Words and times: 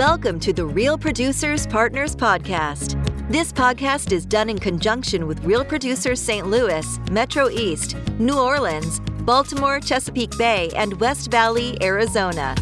Welcome 0.00 0.40
to 0.40 0.54
the 0.54 0.64
Real 0.64 0.96
Producers 0.96 1.66
Partners 1.66 2.16
Podcast. 2.16 2.96
This 3.30 3.52
podcast 3.52 4.12
is 4.12 4.24
done 4.24 4.48
in 4.48 4.58
conjunction 4.58 5.26
with 5.26 5.44
Real 5.44 5.62
Producers 5.62 6.18
St. 6.18 6.46
Louis, 6.46 6.98
Metro 7.10 7.50
East, 7.50 7.98
New 8.18 8.38
Orleans, 8.38 9.00
Baltimore, 9.26 9.78
Chesapeake 9.78 10.38
Bay, 10.38 10.70
and 10.74 10.98
West 11.00 11.30
Valley, 11.30 11.76
Arizona. 11.82 12.54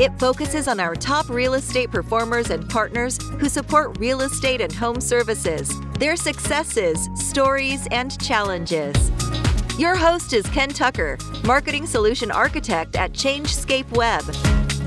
It 0.00 0.18
focuses 0.18 0.66
on 0.66 0.80
our 0.80 0.94
top 0.94 1.28
real 1.28 1.52
estate 1.52 1.90
performers 1.90 2.48
and 2.48 2.66
partners 2.70 3.18
who 3.38 3.50
support 3.50 3.98
real 3.98 4.22
estate 4.22 4.62
and 4.62 4.72
home 4.72 5.02
services, 5.02 5.70
their 5.98 6.16
successes, 6.16 7.10
stories, 7.16 7.86
and 7.90 8.18
challenges. 8.18 9.10
Your 9.78 9.94
host 9.94 10.32
is 10.32 10.46
Ken 10.46 10.70
Tucker, 10.70 11.18
Marketing 11.44 11.86
Solution 11.86 12.30
Architect 12.30 12.96
at 12.96 13.12
Changescape 13.12 13.90
Web. 13.90 14.24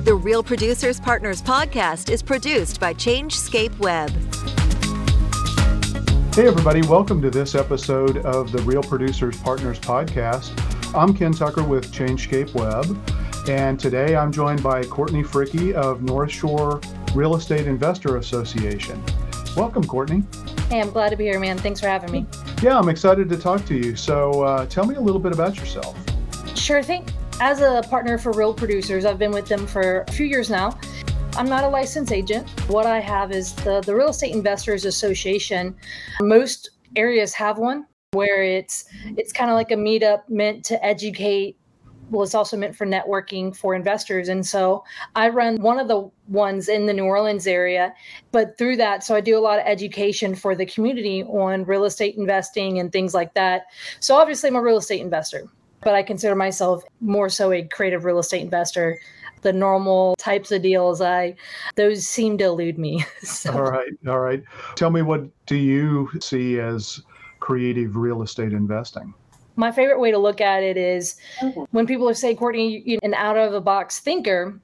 The 0.04 0.15
Real 0.15 0.41
Producers 0.41 0.99
Partners 0.99 1.43
podcast 1.43 2.10
is 2.10 2.23
produced 2.23 2.79
by 2.79 2.91
Changescape 2.91 3.78
Web. 3.78 4.10
Hey, 6.33 6.47
everybody, 6.47 6.82
welcome 6.82 7.21
to 7.21 7.29
this 7.29 7.54
episode 7.54 8.18
of 8.25 8.51
the 8.51 8.64
Real 8.64 8.82
Producers 8.82 9.37
Partners 9.37 9.77
podcast. 9.79 10.50
I'm 10.96 11.14
Ken 11.14 11.32
Tucker 11.32 11.61
with 11.61 11.91
Changescape 11.91 12.51
Web, 12.55 12.97
and 13.47 13.79
today 13.79 14.15
I'm 14.15 14.32
joined 14.32 14.64
by 14.64 14.83
Courtney 14.86 15.21
Fricke 15.21 15.74
of 15.74 16.00
Northshore 16.00 16.83
Real 17.15 17.36
Estate 17.36 17.68
Investor 17.68 18.18
Association. 18.18 18.99
Welcome, 19.55 19.83
Courtney. 19.83 20.24
Hey, 20.68 20.82
I'm 20.82 20.89
glad 20.89 21.10
to 21.10 21.15
be 21.15 21.25
here, 21.25 21.39
man. 21.39 21.60
Thanks 21.60 21.79
for 21.79 21.88
having 21.88 22.11
me. 22.11 22.25
Yeah, 22.63 22.79
I'm 22.79 22.89
excited 22.89 23.29
to 23.29 23.38
talk 23.38 23.63
to 23.68 23.75
you. 23.75 23.96
So, 23.96 24.41
uh, 24.41 24.65
tell 24.65 24.88
me 24.88 24.96
a 24.96 25.02
little 25.02 25.21
bit 25.21 25.32
about 25.32 25.57
yourself. 25.57 25.96
Sure 26.55 26.82
thing. 26.82 27.05
As 27.39 27.61
a 27.61 27.81
partner 27.89 28.17
for 28.17 28.31
Real 28.33 28.53
Producers, 28.53 29.05
I've 29.05 29.17
been 29.17 29.31
with 29.31 29.47
them 29.47 29.65
for 29.65 30.01
a 30.07 30.11
few 30.11 30.25
years 30.25 30.49
now. 30.49 30.77
I'm 31.35 31.47
not 31.47 31.63
a 31.63 31.69
licensed 31.69 32.11
agent. 32.11 32.49
What 32.69 32.85
I 32.85 32.99
have 32.99 33.31
is 33.31 33.53
the, 33.55 33.81
the 33.81 33.95
Real 33.95 34.09
Estate 34.09 34.35
Investors 34.35 34.85
Association. 34.85 35.75
Most 36.21 36.71
areas 36.95 37.33
have 37.33 37.57
one 37.57 37.85
where 38.13 38.43
it's 38.43 38.85
it's 39.17 39.31
kind 39.31 39.49
of 39.49 39.55
like 39.55 39.71
a 39.71 39.75
meetup 39.75 40.27
meant 40.27 40.65
to 40.65 40.83
educate 40.85 41.57
well 42.09 42.23
it's 42.23 42.35
also 42.35 42.57
meant 42.57 42.75
for 42.75 42.85
networking 42.85 43.55
for 43.55 43.73
investors 43.73 44.27
and 44.27 44.45
so 44.45 44.83
i 45.16 45.29
run 45.29 45.55
one 45.61 45.79
of 45.79 45.88
the 45.88 46.11
ones 46.27 46.67
in 46.67 46.85
the 46.85 46.93
new 46.93 47.05
orleans 47.05 47.47
area 47.47 47.93
but 48.33 48.57
through 48.57 48.75
that 48.75 49.01
so 49.01 49.16
i 49.16 49.21
do 49.21 49.38
a 49.38 49.39
lot 49.39 49.57
of 49.57 49.66
education 49.66 50.35
for 50.35 50.55
the 50.55 50.66
community 50.66 51.23
on 51.23 51.63
real 51.63 51.85
estate 51.85 52.17
investing 52.17 52.79
and 52.79 52.91
things 52.91 53.13
like 53.13 53.33
that 53.33 53.67
so 54.01 54.13
obviously 54.16 54.49
i'm 54.49 54.57
a 54.57 54.61
real 54.61 54.77
estate 54.77 54.99
investor 54.99 55.47
but 55.81 55.93
i 55.93 56.03
consider 56.03 56.35
myself 56.35 56.83
more 56.99 57.29
so 57.29 57.51
a 57.51 57.63
creative 57.63 58.05
real 58.05 58.19
estate 58.19 58.41
investor 58.41 58.99
the 59.41 59.53
normal 59.53 60.15
types 60.17 60.51
of 60.51 60.61
deals 60.61 61.01
i 61.01 61.35
those 61.75 62.05
seem 62.05 62.38
to 62.38 62.45
elude 62.45 62.77
me 62.77 63.03
so. 63.23 63.51
all 63.51 63.63
right 63.63 63.93
all 64.07 64.19
right 64.19 64.43
tell 64.75 64.89
me 64.89 65.01
what 65.01 65.23
do 65.45 65.55
you 65.55 66.09
see 66.21 66.59
as 66.59 67.01
creative 67.39 67.95
real 67.95 68.21
estate 68.21 68.53
investing 68.53 69.13
my 69.57 69.71
favorite 69.71 69.99
way 69.99 70.11
to 70.11 70.17
look 70.17 70.39
at 70.39 70.63
it 70.63 70.77
is 70.77 71.17
mm-hmm. 71.41 71.63
when 71.71 71.85
people 71.85 72.13
say 72.13 72.35
courtney 72.35 72.83
you're 72.85 72.99
an 73.03 73.13
out 73.13 73.38
of 73.38 73.51
the 73.51 73.61
box 73.61 73.99
thinker 73.99 74.59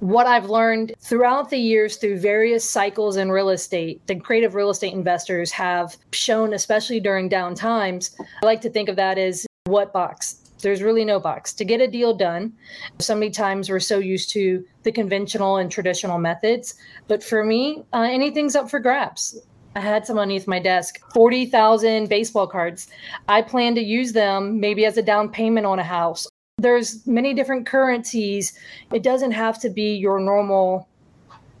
what 0.00 0.26
I've 0.26 0.50
learned 0.50 0.92
throughout 0.98 1.50
the 1.50 1.58
years 1.58 1.96
through 1.96 2.18
various 2.18 2.68
cycles 2.68 3.16
in 3.16 3.30
real 3.30 3.48
estate, 3.48 4.06
the 4.06 4.16
creative 4.16 4.54
real 4.54 4.70
estate 4.70 4.92
investors 4.92 5.50
have 5.52 5.96
shown, 6.12 6.52
especially 6.52 7.00
during 7.00 7.28
down 7.28 7.54
times, 7.54 8.14
I 8.42 8.46
like 8.46 8.60
to 8.62 8.70
think 8.70 8.88
of 8.88 8.96
that 8.96 9.18
as 9.18 9.46
what 9.64 9.92
box? 9.92 10.42
There's 10.62 10.82
really 10.82 11.04
no 11.04 11.20
box. 11.20 11.52
To 11.54 11.64
get 11.64 11.80
a 11.80 11.88
deal 11.88 12.14
done, 12.14 12.52
so 12.98 13.14
many 13.14 13.30
times 13.30 13.68
we're 13.68 13.80
so 13.80 13.98
used 13.98 14.30
to 14.30 14.64
the 14.82 14.92
conventional 14.92 15.58
and 15.58 15.70
traditional 15.70 16.18
methods. 16.18 16.74
But 17.08 17.22
for 17.22 17.44
me, 17.44 17.84
uh, 17.92 18.08
anything's 18.10 18.56
up 18.56 18.70
for 18.70 18.80
grabs. 18.80 19.38
I 19.74 19.80
had 19.80 20.06
some 20.06 20.18
underneath 20.18 20.48
my 20.48 20.58
desk 20.58 20.98
40,000 21.12 22.08
baseball 22.08 22.46
cards. 22.46 22.88
I 23.28 23.42
plan 23.42 23.74
to 23.74 23.82
use 23.82 24.12
them 24.12 24.58
maybe 24.58 24.86
as 24.86 24.96
a 24.96 25.02
down 25.02 25.28
payment 25.28 25.66
on 25.66 25.78
a 25.78 25.84
house. 25.84 26.26
There's 26.58 27.06
many 27.06 27.34
different 27.34 27.66
currencies. 27.66 28.58
It 28.90 29.02
doesn't 29.02 29.32
have 29.32 29.60
to 29.60 29.68
be 29.68 29.94
your 29.94 30.18
normal 30.18 30.88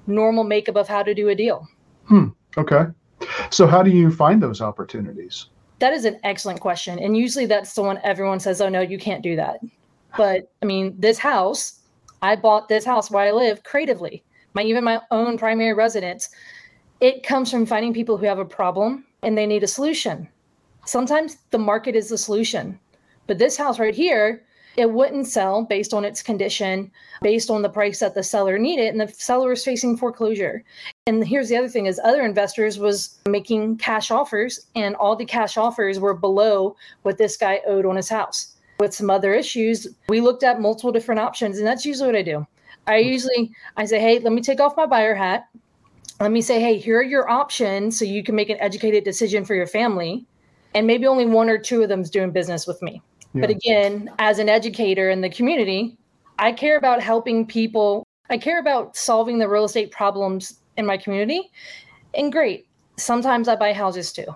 normal 0.06 0.44
makeup 0.44 0.76
of 0.76 0.88
how 0.88 1.02
to 1.02 1.14
do 1.14 1.28
a 1.28 1.34
deal. 1.34 1.68
Hmm. 2.06 2.28
Okay. 2.56 2.84
So 3.50 3.66
how 3.66 3.82
do 3.82 3.90
you 3.90 4.10
find 4.10 4.42
those 4.42 4.60
opportunities? 4.60 5.46
That 5.78 5.92
is 5.92 6.04
an 6.04 6.18
excellent 6.24 6.60
question. 6.60 6.98
And 6.98 7.16
usually 7.16 7.46
that's 7.46 7.74
the 7.74 7.82
one 7.82 8.00
everyone 8.02 8.40
says, 8.40 8.60
oh, 8.60 8.68
no, 8.68 8.80
you 8.80 8.98
can't 8.98 9.22
do 9.22 9.36
that. 9.36 9.60
But 10.16 10.50
I 10.62 10.66
mean, 10.66 10.94
this 10.98 11.18
house, 11.18 11.80
I 12.22 12.36
bought 12.36 12.68
this 12.68 12.84
house 12.84 13.10
where 13.10 13.24
I 13.24 13.32
live 13.32 13.62
creatively, 13.62 14.24
my 14.54 14.62
even 14.62 14.84
my 14.84 15.00
own 15.10 15.36
primary 15.36 15.74
residence. 15.74 16.30
It 17.00 17.22
comes 17.22 17.50
from 17.50 17.66
finding 17.66 17.92
people 17.92 18.16
who 18.16 18.24
have 18.24 18.38
a 18.38 18.44
problem 18.44 19.04
and 19.22 19.36
they 19.36 19.46
need 19.46 19.62
a 19.62 19.68
solution. 19.68 20.28
Sometimes 20.86 21.36
the 21.50 21.58
market 21.58 21.94
is 21.94 22.08
the 22.08 22.16
solution. 22.16 22.78
But 23.26 23.38
this 23.38 23.56
house 23.56 23.78
right 23.78 23.94
here, 23.94 24.45
it 24.76 24.90
wouldn't 24.90 25.26
sell 25.26 25.64
based 25.64 25.94
on 25.94 26.04
its 26.04 26.22
condition, 26.22 26.90
based 27.22 27.50
on 27.50 27.62
the 27.62 27.68
price 27.68 28.00
that 28.00 28.14
the 28.14 28.22
seller 28.22 28.58
needed, 28.58 28.88
and 28.88 29.00
the 29.00 29.08
seller 29.08 29.50
was 29.50 29.64
facing 29.64 29.96
foreclosure. 29.96 30.62
And 31.06 31.26
here's 31.26 31.48
the 31.48 31.56
other 31.56 31.68
thing: 31.68 31.86
is 31.86 32.00
other 32.04 32.22
investors 32.22 32.78
was 32.78 33.18
making 33.26 33.78
cash 33.78 34.10
offers, 34.10 34.66
and 34.74 34.94
all 34.96 35.16
the 35.16 35.24
cash 35.24 35.56
offers 35.56 35.98
were 35.98 36.14
below 36.14 36.76
what 37.02 37.18
this 37.18 37.36
guy 37.36 37.60
owed 37.66 37.86
on 37.86 37.96
his 37.96 38.08
house. 38.08 38.54
With 38.78 38.94
some 38.94 39.08
other 39.08 39.32
issues, 39.32 39.86
we 40.08 40.20
looked 40.20 40.42
at 40.42 40.60
multiple 40.60 40.92
different 40.92 41.20
options, 41.20 41.58
and 41.58 41.66
that's 41.66 41.86
usually 41.86 42.08
what 42.08 42.16
I 42.16 42.22
do. 42.22 42.46
I 42.86 43.00
mm-hmm. 43.00 43.08
usually 43.08 43.52
I 43.76 43.86
say, 43.86 44.00
hey, 44.00 44.18
let 44.18 44.32
me 44.32 44.42
take 44.42 44.60
off 44.60 44.76
my 44.76 44.86
buyer 44.86 45.14
hat. 45.14 45.48
Let 46.20 46.30
me 46.30 46.40
say, 46.40 46.60
hey, 46.60 46.78
here 46.78 46.98
are 46.98 47.02
your 47.02 47.28
options, 47.28 47.98
so 47.98 48.04
you 48.04 48.22
can 48.22 48.34
make 48.34 48.50
an 48.50 48.58
educated 48.60 49.04
decision 49.04 49.44
for 49.44 49.54
your 49.54 49.66
family. 49.66 50.24
And 50.74 50.86
maybe 50.86 51.06
only 51.06 51.26
one 51.26 51.48
or 51.48 51.58
two 51.58 51.82
of 51.82 51.88
them 51.88 52.02
is 52.02 52.10
doing 52.10 52.30
business 52.30 52.66
with 52.66 52.80
me. 52.82 53.02
Yeah. 53.36 53.42
But 53.42 53.50
again, 53.50 54.10
as 54.18 54.38
an 54.38 54.48
educator 54.48 55.10
in 55.10 55.20
the 55.20 55.30
community, 55.30 55.98
I 56.38 56.52
care 56.52 56.76
about 56.76 57.02
helping 57.02 57.46
people. 57.46 58.06
I 58.30 58.38
care 58.38 58.58
about 58.58 58.96
solving 58.96 59.38
the 59.38 59.48
real 59.48 59.64
estate 59.64 59.90
problems 59.90 60.60
in 60.76 60.86
my 60.86 60.96
community. 60.96 61.50
And 62.14 62.32
great, 62.32 62.66
sometimes 62.96 63.48
I 63.48 63.56
buy 63.56 63.72
houses 63.72 64.12
too. 64.12 64.26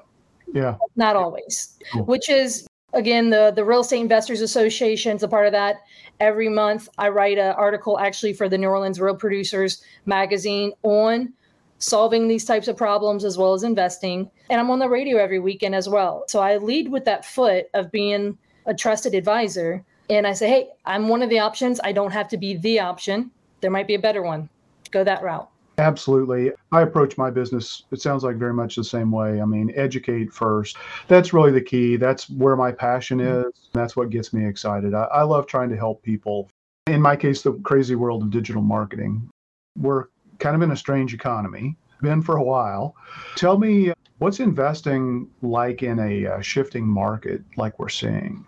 Yeah. 0.53 0.77
Not 0.97 1.17
always, 1.17 1.77
cool. 1.93 2.05
which 2.05 2.29
is 2.29 2.67
again 2.93 3.31
the 3.31 3.53
the 3.55 3.65
real 3.65 3.81
estate 3.81 4.01
investors 4.01 4.41
association 4.41 5.17
is 5.17 5.23
a 5.23 5.29
part 5.29 5.47
of 5.47 5.53
that 5.53 5.77
every 6.19 6.49
month 6.49 6.89
i 6.99 7.09
write 7.09 7.39
an 7.39 7.53
article 7.53 7.99
actually 8.01 8.33
for 8.33 8.49
the 8.49 8.59
new 8.59 8.67
orleans 8.67 9.01
real 9.01 9.15
producers 9.15 9.81
magazine 10.07 10.73
on 10.83 11.33
solving 11.79 12.27
these 12.27 12.45
types 12.45 12.67
of 12.67 12.77
problems 12.77 13.25
as 13.25 13.39
well 13.39 13.55
as 13.55 13.63
investing 13.63 14.29
and 14.51 14.61
i'm 14.61 14.71
on 14.71 14.81
the 14.81 14.89
radio 14.89 15.19
every 15.19 15.39
weekend 15.39 15.73
as 15.73 15.89
well 15.89 16.25
so 16.27 16.41
i 16.41 16.57
lead 16.57 16.91
with 16.91 17.05
that 17.05 17.25
foot 17.25 17.67
of 17.75 17.93
being 17.93 18.37
a 18.67 18.75
trusted 18.75 19.15
advisor 19.15 19.85
and 20.11 20.27
I 20.27 20.33
say, 20.33 20.49
hey, 20.49 20.69
I'm 20.85 21.09
one 21.09 21.23
of 21.23 21.31
the 21.31 21.39
options. 21.39 21.81
I 21.85 21.93
don't 21.93 22.11
have 22.11 22.29
to 22.29 22.37
be 22.37 22.57
the 22.57 22.81
option. 22.81 23.31
There 23.61 23.71
might 23.71 23.87
be 23.87 23.95
a 23.95 23.99
better 23.99 24.23
one. 24.23 24.49
Go 24.91 25.05
that 25.05 25.23
route. 25.23 25.49
Absolutely. 25.79 26.53
I 26.73 26.83
approach 26.83 27.17
my 27.17 27.31
business, 27.31 27.85
it 27.91 28.03
sounds 28.03 28.23
like 28.23 28.37
very 28.37 28.53
much 28.53 28.77
the 28.77 28.85
same 28.85 29.11
way. 29.11 29.41
I 29.41 29.45
mean, 29.47 29.73
educate 29.77 30.33
first. 30.33 30.77
That's 31.09 31.33
really 31.33 31.53
the 31.53 31.61
key. 31.61 31.97
That's 31.97 32.29
where 32.29 32.57
my 32.57 32.73
passion 32.73 33.19
mm-hmm. 33.19 33.49
is. 33.49 33.69
That's 33.73 33.97
what 33.97 34.11
gets 34.11 34.33
me 34.33 34.47
excited. 34.47 34.95
I, 34.95 35.05
I 35.05 35.23
love 35.23 35.47
trying 35.47 35.71
to 35.71 35.77
help 35.77 36.03
people. 36.03 36.51
In 36.87 37.01
my 37.01 37.17
case, 37.17 37.43
the 37.43 37.53
crazy 37.63 37.95
world 37.95 38.23
of 38.23 38.31
digital 38.31 38.63
marketing. 38.63 39.31
We're 39.79 40.07
kind 40.39 40.57
of 40.57 40.63
in 40.63 40.73
a 40.73 40.77
strange 40.77 41.15
economy, 41.15 41.77
been 42.03 42.21
for 42.21 42.37
a 42.37 42.43
while. 42.43 42.97
Tell 43.37 43.59
me, 43.59 43.93
what's 44.19 44.41
investing 44.41 45.31
like 45.41 45.83
in 45.83 45.99
a 46.01 46.27
uh, 46.27 46.41
shifting 46.41 46.87
market 46.87 47.43
like 47.57 47.79
we're 47.79 47.89
seeing? 47.89 48.45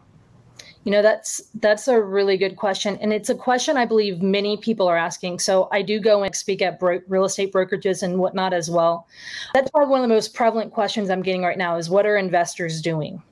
You 0.84 0.90
know, 0.90 1.02
that's 1.02 1.40
that's 1.54 1.86
a 1.86 2.02
really 2.02 2.36
good 2.36 2.56
question, 2.56 2.98
and 3.00 3.12
it's 3.12 3.28
a 3.28 3.34
question 3.36 3.76
I 3.76 3.84
believe 3.84 4.20
many 4.20 4.56
people 4.56 4.88
are 4.88 4.96
asking. 4.96 5.38
So 5.38 5.68
I 5.70 5.80
do 5.80 6.00
go 6.00 6.24
and 6.24 6.34
speak 6.34 6.60
at 6.60 6.80
bro- 6.80 7.02
real 7.06 7.24
estate 7.24 7.52
brokerages 7.52 8.02
and 8.02 8.18
whatnot 8.18 8.52
as 8.52 8.68
well. 8.68 9.06
That's 9.54 9.70
probably 9.70 9.90
one 9.90 10.00
of 10.00 10.08
the 10.08 10.14
most 10.14 10.34
prevalent 10.34 10.72
questions 10.72 11.08
I'm 11.08 11.22
getting 11.22 11.42
right 11.42 11.58
now: 11.58 11.76
is 11.76 11.88
what 11.88 12.04
are 12.04 12.16
investors 12.16 12.82
doing? 12.82 13.22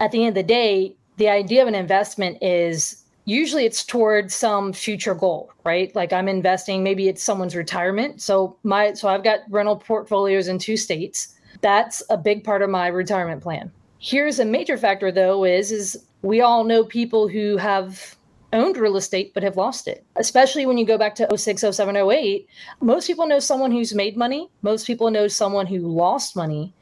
At 0.00 0.12
the 0.12 0.20
end 0.20 0.28
of 0.28 0.34
the 0.34 0.42
day, 0.42 0.96
the 1.18 1.28
idea 1.28 1.62
of 1.62 1.68
an 1.68 1.74
investment 1.74 2.38
is 2.42 3.04
usually 3.24 3.64
it's 3.64 3.84
towards 3.84 4.34
some 4.34 4.72
future 4.72 5.14
goal 5.14 5.50
right 5.64 5.94
like 5.94 6.12
i'm 6.12 6.28
investing 6.28 6.82
maybe 6.82 7.08
it's 7.08 7.22
someone's 7.22 7.56
retirement 7.56 8.20
so 8.20 8.56
my 8.64 8.92
so 8.92 9.08
i've 9.08 9.24
got 9.24 9.40
rental 9.48 9.76
portfolios 9.76 10.48
in 10.48 10.58
two 10.58 10.76
states 10.76 11.34
that's 11.62 12.02
a 12.10 12.18
big 12.18 12.44
part 12.44 12.60
of 12.60 12.68
my 12.68 12.86
retirement 12.86 13.42
plan 13.42 13.70
here's 13.98 14.38
a 14.38 14.44
major 14.44 14.76
factor 14.76 15.10
though 15.10 15.44
is 15.44 15.72
is 15.72 16.04
we 16.24 16.40
all 16.40 16.64
know 16.64 16.82
people 16.84 17.28
who 17.28 17.58
have 17.58 18.16
owned 18.54 18.78
real 18.78 18.96
estate 18.96 19.32
but 19.34 19.42
have 19.42 19.56
lost 19.56 19.86
it. 19.86 20.04
Especially 20.16 20.64
when 20.64 20.78
you 20.78 20.86
go 20.86 20.96
back 20.96 21.14
to 21.16 21.36
06 21.36 21.64
07 21.70 21.96
08 21.96 22.48
most 22.80 23.06
people 23.06 23.26
know 23.26 23.38
someone 23.38 23.70
who's 23.70 23.94
made 23.94 24.16
money 24.16 24.48
most 24.62 24.86
people 24.86 25.10
know 25.10 25.28
someone 25.28 25.66
who 25.66 25.80
lost 25.80 26.34
money 26.34 26.72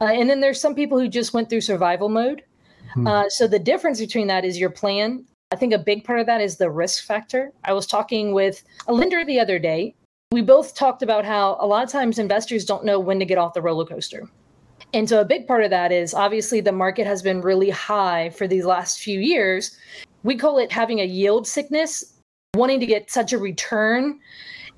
uh, 0.00 0.04
and 0.04 0.30
then 0.30 0.40
there's 0.40 0.60
some 0.60 0.74
people 0.74 0.98
who 0.98 1.08
just 1.08 1.34
went 1.34 1.50
through 1.50 1.60
survival 1.60 2.08
mode. 2.08 2.42
Hmm. 2.94 3.06
uh, 3.06 3.28
so 3.28 3.46
the 3.46 3.58
difference 3.58 3.98
between 3.98 4.28
that 4.28 4.44
is 4.44 4.58
your 4.58 4.70
plan. 4.70 5.24
I 5.50 5.56
think 5.56 5.72
a 5.72 5.78
big 5.78 6.04
part 6.04 6.20
of 6.20 6.26
that 6.26 6.40
is 6.40 6.56
the 6.56 6.70
risk 6.70 7.04
factor. 7.04 7.52
I 7.64 7.72
was 7.72 7.86
talking 7.86 8.32
with 8.32 8.62
a 8.86 8.92
lender 8.92 9.24
the 9.24 9.40
other 9.40 9.58
day. 9.58 9.94
We 10.30 10.42
both 10.42 10.74
talked 10.74 11.02
about 11.02 11.24
how 11.26 11.56
a 11.60 11.66
lot 11.66 11.84
of 11.84 11.90
times 11.90 12.18
investors 12.18 12.64
don't 12.64 12.84
know 12.84 12.98
when 12.98 13.18
to 13.18 13.26
get 13.26 13.36
off 13.36 13.52
the 13.52 13.60
roller 13.60 13.84
coaster. 13.84 14.28
And 14.94 15.08
so 15.08 15.20
a 15.20 15.24
big 15.24 15.46
part 15.46 15.64
of 15.64 15.70
that 15.70 15.90
is 15.90 16.12
obviously 16.12 16.60
the 16.60 16.72
market 16.72 17.06
has 17.06 17.22
been 17.22 17.40
really 17.40 17.70
high 17.70 18.30
for 18.30 18.46
these 18.46 18.64
last 18.64 19.00
few 19.00 19.20
years. 19.20 19.76
We 20.22 20.36
call 20.36 20.58
it 20.58 20.70
having 20.70 21.00
a 21.00 21.04
yield 21.04 21.46
sickness, 21.46 22.14
wanting 22.54 22.80
to 22.80 22.86
get 22.86 23.10
such 23.10 23.32
a 23.32 23.38
return. 23.38 24.20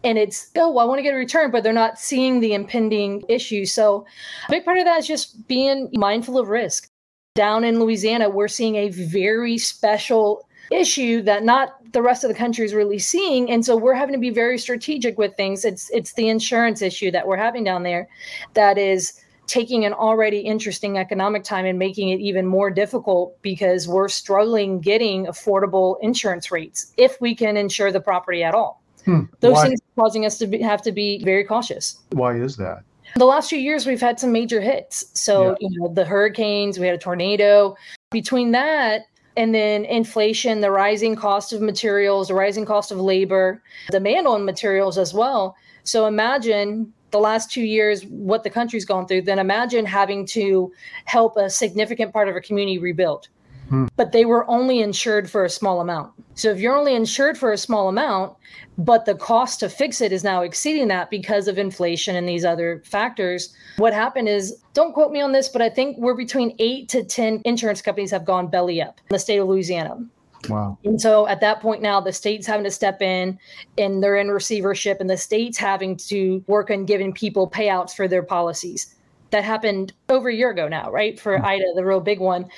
And 0.04 0.18
it's, 0.18 0.50
oh, 0.56 0.70
well, 0.70 0.84
I 0.84 0.88
want 0.88 0.98
to 0.98 1.02
get 1.02 1.14
a 1.14 1.18
return, 1.18 1.50
but 1.50 1.64
they're 1.64 1.72
not 1.72 1.98
seeing 1.98 2.40
the 2.40 2.54
impending 2.54 3.24
issue. 3.28 3.64
So 3.64 4.06
a 4.48 4.50
big 4.50 4.64
part 4.64 4.78
of 4.78 4.84
that 4.84 4.98
is 4.98 5.06
just 5.06 5.48
being 5.48 5.88
mindful 5.94 6.38
of 6.38 6.48
risk. 6.48 6.88
Down 7.34 7.64
in 7.64 7.80
Louisiana, 7.80 8.28
we're 8.28 8.46
seeing 8.46 8.76
a 8.76 8.90
very 8.90 9.58
special 9.58 10.46
issue 10.70 11.22
that 11.22 11.42
not 11.42 11.74
the 11.92 12.02
rest 12.02 12.24
of 12.24 12.28
the 12.28 12.34
country 12.34 12.64
is 12.64 12.74
really 12.74 12.98
seeing 12.98 13.50
and 13.50 13.64
so 13.64 13.76
we're 13.76 13.94
having 13.94 14.14
to 14.14 14.18
be 14.18 14.30
very 14.30 14.58
strategic 14.58 15.18
with 15.18 15.36
things 15.36 15.64
it's 15.64 15.90
it's 15.90 16.14
the 16.14 16.28
insurance 16.28 16.80
issue 16.80 17.10
that 17.10 17.26
we're 17.26 17.36
having 17.36 17.62
down 17.62 17.82
there 17.82 18.08
that 18.54 18.78
is 18.78 19.23
taking 19.46 19.84
an 19.84 19.92
already 19.92 20.40
interesting 20.40 20.98
economic 20.98 21.44
time 21.44 21.66
and 21.66 21.78
making 21.78 22.08
it 22.08 22.20
even 22.20 22.46
more 22.46 22.70
difficult 22.70 23.40
because 23.42 23.86
we're 23.86 24.08
struggling 24.08 24.80
getting 24.80 25.26
affordable 25.26 25.96
insurance 26.00 26.50
rates 26.50 26.92
if 26.96 27.20
we 27.20 27.34
can 27.34 27.56
insure 27.56 27.92
the 27.92 28.00
property 28.00 28.42
at 28.42 28.54
all 28.54 28.82
hmm. 29.04 29.22
those 29.40 29.54
why? 29.54 29.68
things 29.68 29.80
are 29.80 30.02
causing 30.02 30.24
us 30.24 30.38
to 30.38 30.46
be, 30.46 30.60
have 30.60 30.82
to 30.82 30.92
be 30.92 31.22
very 31.24 31.44
cautious 31.44 31.98
why 32.12 32.34
is 32.34 32.56
that 32.56 32.82
the 33.16 33.26
last 33.26 33.48
few 33.50 33.58
years 33.58 33.86
we've 33.86 34.00
had 34.00 34.18
some 34.18 34.32
major 34.32 34.60
hits 34.60 35.06
so 35.14 35.50
yeah. 35.50 35.56
you 35.60 35.80
know 35.80 35.88
the 35.92 36.04
hurricanes 36.04 36.78
we 36.78 36.86
had 36.86 36.94
a 36.94 36.98
tornado 36.98 37.76
between 38.10 38.52
that 38.52 39.02
and 39.36 39.54
then 39.54 39.84
inflation, 39.84 40.60
the 40.60 40.70
rising 40.70 41.16
cost 41.16 41.52
of 41.52 41.60
materials, 41.60 42.28
the 42.28 42.34
rising 42.34 42.64
cost 42.64 42.92
of 42.92 42.98
labor, 42.98 43.62
demand 43.90 44.26
on 44.26 44.44
materials 44.44 44.98
as 44.98 45.12
well. 45.12 45.56
So 45.82 46.06
imagine 46.06 46.92
the 47.14 47.20
last 47.20 47.48
two 47.48 47.62
years 47.62 48.04
what 48.06 48.42
the 48.42 48.50
country's 48.50 48.84
gone 48.84 49.06
through, 49.06 49.22
then 49.22 49.38
imagine 49.38 49.86
having 49.86 50.26
to 50.26 50.72
help 51.04 51.36
a 51.36 51.48
significant 51.48 52.12
part 52.12 52.28
of 52.28 52.34
a 52.34 52.40
community 52.40 52.76
rebuild. 52.76 53.28
Hmm. 53.68 53.86
But 53.94 54.10
they 54.10 54.24
were 54.24 54.44
only 54.50 54.80
insured 54.80 55.30
for 55.30 55.44
a 55.44 55.48
small 55.48 55.80
amount. 55.80 56.12
So 56.34 56.50
if 56.50 56.58
you're 56.58 56.76
only 56.76 56.96
insured 56.96 57.38
for 57.38 57.52
a 57.52 57.56
small 57.56 57.88
amount, 57.88 58.36
but 58.76 59.04
the 59.04 59.14
cost 59.14 59.60
to 59.60 59.68
fix 59.68 60.00
it 60.00 60.10
is 60.10 60.24
now 60.24 60.42
exceeding 60.42 60.88
that 60.88 61.08
because 61.08 61.46
of 61.46 61.56
inflation 61.56 62.16
and 62.16 62.28
these 62.28 62.44
other 62.44 62.82
factors. 62.84 63.54
What 63.76 63.92
happened 63.92 64.28
is, 64.28 64.56
don't 64.72 64.92
quote 64.92 65.12
me 65.12 65.20
on 65.20 65.30
this, 65.30 65.48
but 65.48 65.62
I 65.62 65.70
think 65.70 65.96
we're 65.98 66.16
between 66.16 66.56
eight 66.58 66.88
to 66.88 67.04
10 67.04 67.42
insurance 67.44 67.80
companies 67.80 68.10
have 68.10 68.24
gone 68.24 68.48
belly 68.48 68.82
up 68.82 69.00
in 69.08 69.14
the 69.14 69.20
state 69.20 69.38
of 69.38 69.46
Louisiana. 69.46 70.04
Wow. 70.48 70.78
And 70.84 71.00
so 71.00 71.26
at 71.26 71.40
that 71.40 71.60
point 71.60 71.82
now, 71.82 72.00
the 72.00 72.12
state's 72.12 72.46
having 72.46 72.64
to 72.64 72.70
step 72.70 73.02
in 73.02 73.38
and 73.78 74.02
they're 74.02 74.16
in 74.16 74.30
receivership, 74.30 75.00
and 75.00 75.08
the 75.08 75.16
state's 75.16 75.58
having 75.58 75.96
to 75.96 76.44
work 76.46 76.70
on 76.70 76.84
giving 76.84 77.12
people 77.12 77.48
payouts 77.48 77.94
for 77.94 78.08
their 78.08 78.22
policies. 78.22 78.94
That 79.30 79.44
happened 79.44 79.92
over 80.08 80.28
a 80.28 80.34
year 80.34 80.50
ago 80.50 80.68
now, 80.68 80.90
right? 80.90 81.18
For 81.18 81.36
mm-hmm. 81.36 81.46
Ida, 81.46 81.72
the 81.74 81.84
real 81.84 82.00
big 82.00 82.20
one. 82.20 82.48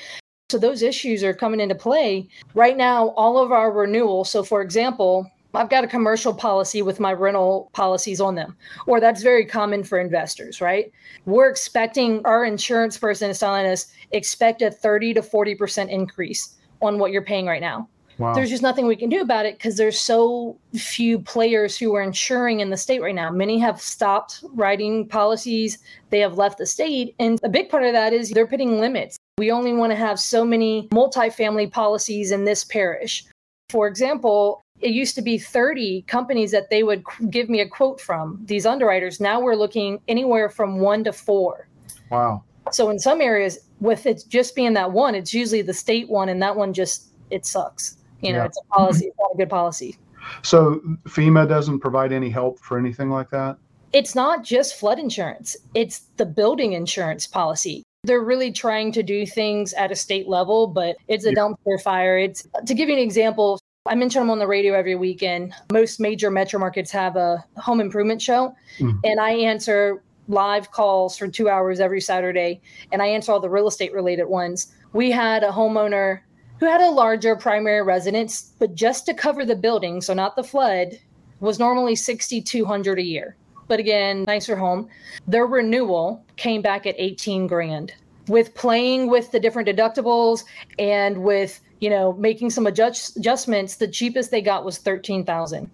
So 0.49 0.59
those 0.59 0.83
issues 0.83 1.25
are 1.25 1.35
coming 1.35 1.61
into 1.61 1.75
play. 1.75 2.29
Right 2.55 2.77
now, 2.77 3.09
all 3.11 3.39
of 3.39 3.51
our 3.51 3.73
renewals. 3.73 4.31
So, 4.31 4.43
for 4.43 4.63
example, 4.63 5.31
I've 5.55 5.71
got 5.71 5.85
a 5.85 5.89
commercial 5.89 6.35
policy 6.35 6.83
with 6.83 7.01
my 7.01 7.13
rental 7.13 7.71
policies 7.73 8.21
on 8.21 8.35
them, 8.35 8.57
or 8.87 9.01
that's 9.01 9.23
very 9.23 9.47
common 9.47 9.83
for 9.83 9.99
investors, 9.99 10.61
right? 10.61 10.93
We're 11.25 11.49
expecting 11.49 12.21
our 12.27 12.45
insurance 12.45 12.99
person 12.99 13.31
is 13.31 13.39
telling 13.39 13.67
us 13.67 13.87
expect 14.13 14.63
a 14.63 14.71
30 14.71 15.15
to 15.15 15.23
40% 15.23 15.89
increase 15.89 16.57
on 16.83 16.99
what 16.99 17.13
you're 17.13 17.23
paying 17.23 17.47
right 17.47 17.61
now. 17.61 17.89
Wow. 18.19 18.33
There's 18.33 18.49
just 18.49 18.63
nothing 18.63 18.87
we 18.87 18.97
can 18.97 19.11
do 19.11 19.21
about 19.21 19.45
it 19.45 19.59
because 19.59 19.77
there's 19.77 20.01
so 20.01 20.59
few 20.75 21.19
players 21.19 21.77
who 21.77 21.95
are 21.95 22.03
insuring 22.03 22.61
in 22.61 22.71
the 22.71 22.77
state 22.77 23.03
right 23.03 23.15
now. 23.15 23.31
Many 23.31 23.59
have 23.59 23.81
stopped 23.81 24.43
writing 24.55 25.07
policies, 25.07 25.79
they 26.09 26.21
have 26.21 26.39
left 26.39 26.59
the 26.59 26.67
state. 26.67 27.15
And 27.19 27.39
a 27.43 27.49
big 27.49 27.69
part 27.69 27.83
of 27.83 27.93
that 27.93 28.15
is 28.15 28.31
they're 28.31 28.47
putting 28.47 28.81
limits. 28.81 29.19
We 29.39 29.51
only 29.51 29.75
want 29.75 29.93
to 29.93 29.97
have 29.97 30.19
so 30.19 30.47
many 30.47 30.89
multifamily 30.93 31.71
policies 31.71 32.33
in 32.33 32.45
this 32.45 32.65
parish. 32.65 33.27
For 33.69 33.87
example, 33.87 34.63
it 34.81 34.91
used 34.91 35.15
to 35.17 35.23
be 35.23 35.39
30 35.39 36.03
companies 36.03 36.51
that 36.53 36.71
they 36.71 36.83
would 36.83 37.03
give 37.31 37.49
me 37.49 37.61
a 37.61 37.69
quote 37.69 38.01
from 38.01 38.39
these 38.45 38.67
underwriters 38.67 39.21
now 39.21 39.41
we're 39.41 39.55
looking 39.55 39.99
anywhere 40.09 40.51
from 40.51 40.81
one 40.81 41.03
to 41.05 41.13
four 41.13 41.69
wow 42.11 42.43
so 42.71 42.91
in 42.91 42.99
some 42.99 43.21
areas 43.21 43.59
with 43.81 44.07
it 44.07 44.25
just 44.29 44.55
being 44.55 44.73
that 44.75 44.93
one 44.93 45.15
it's 45.15 45.35
usually 45.35 45.63
the 45.63 45.75
state 45.75 46.09
one 46.09 46.29
and 46.29 46.41
that 46.43 46.57
one 46.57 46.73
just 46.73 47.09
it 47.31 47.45
sucks 47.45 47.97
you 48.21 48.33
know 48.33 48.39
yeah. 48.39 48.45
it's 48.45 48.59
a 48.59 48.75
policy 48.75 49.07
it's 49.07 49.19
not 49.19 49.31
a 49.35 49.37
good 49.37 49.51
policy 49.51 49.97
so 50.43 50.81
fema 51.05 51.49
doesn't 51.49 51.81
provide 51.81 52.13
any 52.13 52.31
help 52.31 52.59
for 52.59 52.79
anything 52.79 53.11
like 53.11 53.31
that 53.31 53.57
it's 53.93 54.15
not 54.15 54.45
just 54.45 54.77
flood 54.77 54.99
insurance 54.99 55.57
it's 55.75 56.01
the 56.17 56.27
building 56.27 56.73
insurance 56.73 57.27
policy 57.27 57.83
they're 58.07 58.23
really 58.23 58.53
trying 58.53 58.93
to 58.93 59.03
do 59.03 59.27
things 59.27 59.73
at 59.75 59.91
a 59.91 59.97
state 59.97 60.29
level, 60.29 60.69
but 60.69 60.97
it's 61.09 61.27
a 61.27 61.33
dumpster 61.33 61.81
fire. 61.83 62.17
It's 62.17 62.47
to 62.65 62.75
give 62.75 62.89
you 62.89 62.95
an 62.95 63.03
example, 63.03 63.59
I 63.85 63.95
mention 63.95 64.23
them 64.23 64.31
on 64.31 64.39
the 64.39 64.47
radio 64.47 64.75
every 64.75 64.95
weekend. 64.95 65.53
Most 65.73 66.01
major 66.01 66.31
metro 66.31 66.59
markets 66.59 66.91
have 66.93 67.17
a 67.17 67.45
home 67.57 67.81
improvement 67.81 68.23
show, 68.23 68.55
mm. 68.79 68.99
and 69.05 69.21
I 69.21 69.31
answer 69.33 70.03
live 70.29 70.71
calls 70.71 71.17
for 71.17 71.29
two 71.29 71.49
hours 71.49 71.81
every 71.81 72.01
Saturday, 72.01 72.61
and 72.93 73.03
I 73.03 73.07
answer 73.07 73.33
all 73.33 73.41
the 73.41 73.51
real 73.51 73.69
estate 73.69 73.93
related 73.93 74.27
ones. 74.27 74.73
We 74.93 75.11
had 75.11 75.43
a 75.43 75.51
homeowner 75.51 76.21
who 76.59 76.67
had 76.67 76.81
a 76.81 76.91
larger 76.91 77.37
primary 77.37 77.83
residence, 77.83 78.53
but 78.59 78.75
just 78.75 79.07
to 79.07 79.15
cover 79.15 79.45
the 79.45 79.57
building, 79.57 80.01
so 80.01 80.15
not 80.15 80.37
the 80.37 80.45
flood, 80.45 80.99
was 81.41 81.59
normally 81.59 81.95
6200 81.95 82.99
a 82.99 83.03
year. 83.03 83.37
But 83.69 83.81
again, 83.81 84.25
nicer 84.25 84.57
home. 84.57 84.89
Their 85.27 85.47
renewal 85.47 86.25
came 86.37 86.63
back 86.63 86.87
at 86.87 86.95
18 86.99 87.47
grand. 87.47 87.93
With 88.29 88.55
playing 88.55 89.11
with 89.11 89.31
the 89.33 89.41
different 89.41 89.69
deductibles 89.69 90.45
and 90.79 91.23
with 91.23 91.61
you 91.81 91.91
know, 91.91 92.13
making 92.15 92.51
some 92.51 92.67
adjust, 92.67 93.17
adjustments, 93.17 93.77
the 93.77 93.89
cheapest 93.89 94.31
they 94.31 94.41
got 94.41 94.65
was 94.65 94.79
13,000. 94.79 95.71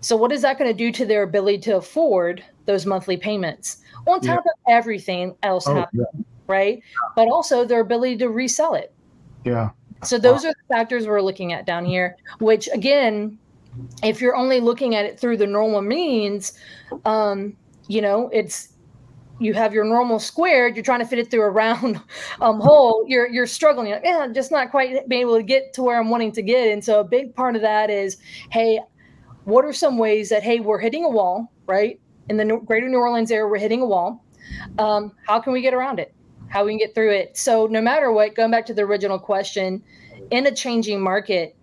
So 0.00 0.16
what 0.16 0.30
is 0.30 0.42
that 0.42 0.58
going 0.58 0.70
to 0.70 0.76
do 0.76 0.92
to 0.92 1.06
their 1.06 1.22
ability 1.22 1.58
to 1.58 1.76
afford 1.76 2.44
those 2.66 2.86
monthly 2.86 3.16
payments 3.16 3.78
on 4.06 4.20
top 4.20 4.44
yeah. 4.44 4.52
of 4.52 4.80
everything 4.80 5.34
else 5.42 5.66
oh, 5.66 5.74
happening, 5.74 6.06
yeah. 6.14 6.22
right? 6.46 6.82
But 7.14 7.28
also 7.28 7.64
their 7.64 7.80
ability 7.80 8.18
to 8.18 8.28
resell 8.28 8.74
it. 8.74 8.92
Yeah. 9.44 9.70
So 10.04 10.18
those 10.18 10.44
wow. 10.44 10.50
are 10.50 10.52
the 10.52 10.74
factors 10.74 11.06
we're 11.06 11.22
looking 11.22 11.52
at 11.52 11.66
down 11.66 11.84
here, 11.84 12.16
which 12.38 12.68
again, 12.72 13.38
if 14.02 14.20
you're 14.20 14.36
only 14.36 14.60
looking 14.60 14.94
at 14.94 15.04
it 15.04 15.18
through 15.18 15.38
the 15.38 15.46
normal 15.46 15.82
means, 15.82 16.52
um, 17.04 17.56
you 17.88 18.00
know, 18.00 18.28
it's 18.32 18.72
you 19.38 19.52
have 19.52 19.74
your 19.74 19.84
normal 19.84 20.18
squared, 20.18 20.76
you're 20.76 20.84
trying 20.84 21.00
to 21.00 21.06
fit 21.06 21.18
it 21.18 21.30
through 21.30 21.42
a 21.42 21.50
round 21.50 22.00
um, 22.40 22.60
hole, 22.60 23.04
you're 23.06 23.28
you're 23.28 23.46
struggling. 23.46 23.92
Like, 23.92 24.02
yeah, 24.04 24.26
just 24.32 24.50
not 24.50 24.70
quite 24.70 25.08
being 25.08 25.22
able 25.22 25.36
to 25.36 25.42
get 25.42 25.72
to 25.74 25.82
where 25.82 25.98
I'm 25.98 26.10
wanting 26.10 26.32
to 26.32 26.42
get. 26.42 26.72
And 26.72 26.84
so 26.84 27.00
a 27.00 27.04
big 27.04 27.34
part 27.34 27.56
of 27.56 27.62
that 27.62 27.90
is, 27.90 28.18
hey, 28.50 28.80
what 29.44 29.64
are 29.64 29.72
some 29.72 29.98
ways 29.98 30.28
that 30.30 30.42
hey, 30.42 30.60
we're 30.60 30.78
hitting 30.78 31.04
a 31.04 31.08
wall, 31.08 31.52
right? 31.66 32.00
In 32.28 32.36
the 32.36 32.60
greater 32.64 32.88
New 32.88 32.98
Orleans 32.98 33.30
area, 33.30 33.46
we're 33.46 33.58
hitting 33.58 33.82
a 33.82 33.86
wall. 33.86 34.24
Um, 34.78 35.12
how 35.26 35.40
can 35.40 35.52
we 35.52 35.60
get 35.60 35.74
around 35.74 35.98
it? 35.98 36.14
How 36.48 36.64
we 36.64 36.72
can 36.72 36.78
get 36.78 36.94
through 36.94 37.12
it? 37.12 37.36
So 37.36 37.66
no 37.66 37.80
matter 37.80 38.12
what, 38.12 38.34
going 38.34 38.50
back 38.50 38.66
to 38.66 38.74
the 38.74 38.82
original 38.82 39.18
question, 39.18 39.82
in 40.30 40.46
a 40.46 40.54
changing 40.54 41.00
market, 41.00 41.56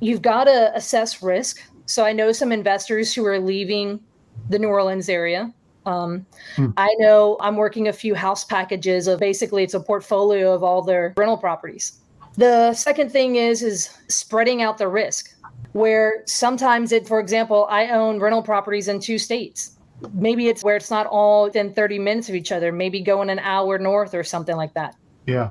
you've 0.00 0.22
got 0.22 0.44
to 0.44 0.74
assess 0.74 1.22
risk. 1.22 1.62
So 1.86 2.04
I 2.04 2.12
know 2.12 2.32
some 2.32 2.52
investors 2.52 3.14
who 3.14 3.24
are 3.26 3.38
leaving 3.38 4.00
the 4.48 4.58
New 4.58 4.68
Orleans 4.68 5.08
area 5.08 5.52
um, 5.86 6.26
hmm. 6.56 6.68
I 6.76 6.94
know 6.98 7.36
I'm 7.40 7.56
working 7.56 7.88
a 7.88 7.92
few 7.92 8.14
house 8.14 8.44
packages 8.44 9.06
of 9.06 9.20
basically 9.20 9.64
it's 9.64 9.74
a 9.74 9.80
portfolio 9.80 10.52
of 10.52 10.62
all 10.62 10.82
their 10.82 11.14
rental 11.16 11.38
properties. 11.38 11.98
The 12.36 12.74
second 12.74 13.10
thing 13.10 13.36
is 13.36 13.62
is 13.62 13.90
spreading 14.08 14.62
out 14.62 14.78
the 14.78 14.88
risk. 14.88 15.34
Where 15.72 16.24
sometimes 16.26 16.90
it, 16.90 17.06
for 17.06 17.20
example, 17.20 17.66
I 17.70 17.88
own 17.88 18.18
rental 18.18 18.42
properties 18.42 18.88
in 18.88 18.98
two 18.98 19.18
states. 19.18 19.76
Maybe 20.12 20.48
it's 20.48 20.64
where 20.64 20.76
it's 20.76 20.90
not 20.90 21.06
all 21.06 21.44
within 21.44 21.72
30 21.72 21.98
minutes 21.98 22.28
of 22.28 22.34
each 22.34 22.52
other. 22.52 22.72
Maybe 22.72 23.00
going 23.00 23.30
an 23.30 23.38
hour 23.38 23.78
north 23.78 24.14
or 24.14 24.24
something 24.24 24.56
like 24.56 24.74
that. 24.74 24.96
Yeah. 25.26 25.50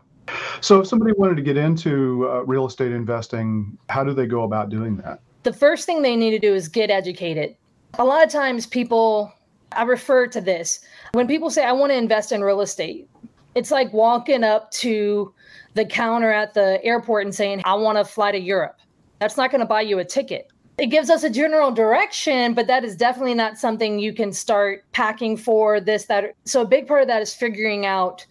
So 0.62 0.82
if 0.82 0.88
somebody 0.88 1.13
wanted 1.13 1.36
to 1.36 1.41
get 1.41 1.58
into 1.58 2.29
uh, 2.29 2.44
real 2.44 2.68
estate 2.68 2.91
investing, 2.91 3.77
how 3.89 4.03
do 4.03 4.13
they 4.13 4.27
go 4.27 4.44
about 4.44 4.70
doing 4.70 4.98
that? 4.98 5.22
The 5.44 5.53
first 5.53 5.86
thing 5.86 6.01
they 6.01 6.15
need 6.15 6.32
to 6.32 6.39
do 6.39 6.53
is 6.53 6.68
get 6.68 6.89
educated. 6.89 7.56
A 7.98 8.03
lot 8.03 8.24
of 8.24 8.32
times 8.32 8.68
people 8.68 9.34
I 9.72 9.84
refer 9.84 10.27
to 10.27 10.41
this 10.41 10.79
when 11.13 11.27
people 11.27 11.50
say, 11.50 11.63
I 11.63 11.72
want 11.72 11.91
to 11.91 11.98
invest 11.98 12.32
in 12.32 12.41
real 12.41 12.62
estate. 12.62 13.08
It's 13.56 13.72
like 13.72 13.91
walking 13.94 14.44
up 14.44 14.72
to 14.72 15.34
the 15.74 15.86
counter 15.86 16.32
at 16.32 16.53
the 16.53 16.84
airport 16.84 17.25
and 17.25 17.36
saying, 17.36 17.62
I 17.65 17.75
want 17.75 17.98
to 17.98 18.06
fly 18.06 18.32
to 18.32 18.39
Europe. 18.39 18.79
That's 19.20 19.38
not 19.38 19.51
going 19.51 19.60
to 19.60 19.68
buy 19.68 19.82
you 19.82 20.00
a 20.00 20.06
ticket. 20.06 20.51
It 20.79 20.88
gives 20.88 21.09
us 21.09 21.24
a 21.24 21.29
general 21.29 21.71
direction, 21.71 22.53
but 22.53 22.67
that 22.67 22.86
is 22.86 22.95
definitely 22.95 23.33
not 23.33 23.57
something 23.57 24.00
you 24.00 24.13
can 24.13 24.31
start 24.31 24.86
packing 24.93 25.36
for 25.36 25.81
this, 25.81 26.05
that. 26.05 26.36
So, 26.45 26.62
a 26.62 26.65
big 26.65 26.88
part 26.88 27.01
of 27.01 27.07
that 27.07 27.21
is 27.21 27.33
figuring 27.33 27.86
out 27.86 28.25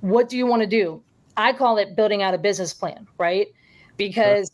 what 0.00 0.28
do 0.28 0.36
you 0.36 0.46
want 0.46 0.62
to 0.62 0.68
do? 0.68 1.02
I 1.36 1.52
call 1.52 1.78
it 1.78 1.96
building 1.96 2.22
out 2.22 2.34
a 2.34 2.38
business 2.38 2.72
plan, 2.72 3.06
right? 3.18 3.48
Because 3.96 4.50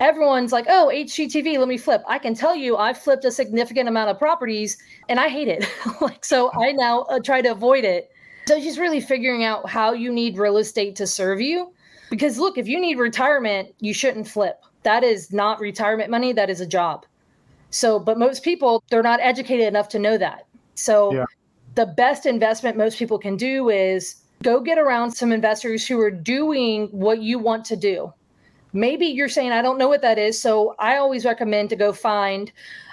everyone's 0.00 0.52
like, 0.52 0.66
oh, 0.68 0.90
HGTV, 0.92 1.58
let 1.58 1.68
me 1.68 1.76
flip. 1.76 2.02
I 2.08 2.18
can 2.18 2.34
tell 2.34 2.56
you, 2.56 2.76
I've 2.76 2.98
flipped 2.98 3.24
a 3.24 3.30
significant 3.30 3.88
amount 3.88 4.10
of 4.10 4.18
properties 4.18 4.76
and 5.08 5.20
I 5.20 5.28
hate 5.28 5.48
it. 5.48 5.68
like, 6.00 6.24
so 6.24 6.50
I 6.52 6.72
now 6.72 7.02
uh, 7.02 7.20
try 7.20 7.42
to 7.42 7.50
avoid 7.50 7.84
it. 7.84 8.10
So 8.46 8.58
just 8.58 8.78
really 8.78 9.00
figuring 9.00 9.44
out 9.44 9.68
how 9.68 9.92
you 9.92 10.10
need 10.12 10.38
real 10.38 10.56
estate 10.56 10.96
to 10.96 11.06
serve 11.06 11.40
you. 11.40 11.72
Because 12.08 12.38
look, 12.38 12.58
if 12.58 12.66
you 12.66 12.80
need 12.80 12.98
retirement, 12.98 13.74
you 13.78 13.94
shouldn't 13.94 14.26
flip. 14.26 14.64
That 14.82 15.04
is 15.04 15.32
not 15.32 15.60
retirement 15.60 16.10
money, 16.10 16.32
that 16.32 16.50
is 16.50 16.60
a 16.60 16.66
job. 16.66 17.04
So, 17.70 17.98
but 17.98 18.18
most 18.18 18.42
people, 18.42 18.82
they're 18.90 19.02
not 19.02 19.20
educated 19.20 19.66
enough 19.66 19.88
to 19.90 19.98
know 19.98 20.18
that. 20.18 20.46
So, 20.74 21.12
yeah. 21.12 21.24
the 21.74 21.86
best 21.86 22.26
investment 22.26 22.76
most 22.76 22.98
people 22.98 23.18
can 23.18 23.36
do 23.36 23.68
is 23.68 24.16
go 24.42 24.60
get 24.60 24.78
around 24.78 25.12
some 25.12 25.32
investors 25.32 25.86
who 25.86 26.00
are 26.00 26.10
doing 26.10 26.88
what 26.88 27.20
you 27.20 27.38
want 27.38 27.64
to 27.66 27.76
do 27.76 28.12
maybe 28.72 29.06
you're 29.06 29.28
saying 29.28 29.52
i 29.52 29.62
don't 29.62 29.78
know 29.78 29.88
what 29.88 30.02
that 30.02 30.18
is 30.18 30.40
so 30.40 30.74
i 30.78 30.96
always 30.96 31.24
recommend 31.24 31.68
to 31.68 31.76
go 31.76 31.92
find 31.92 32.52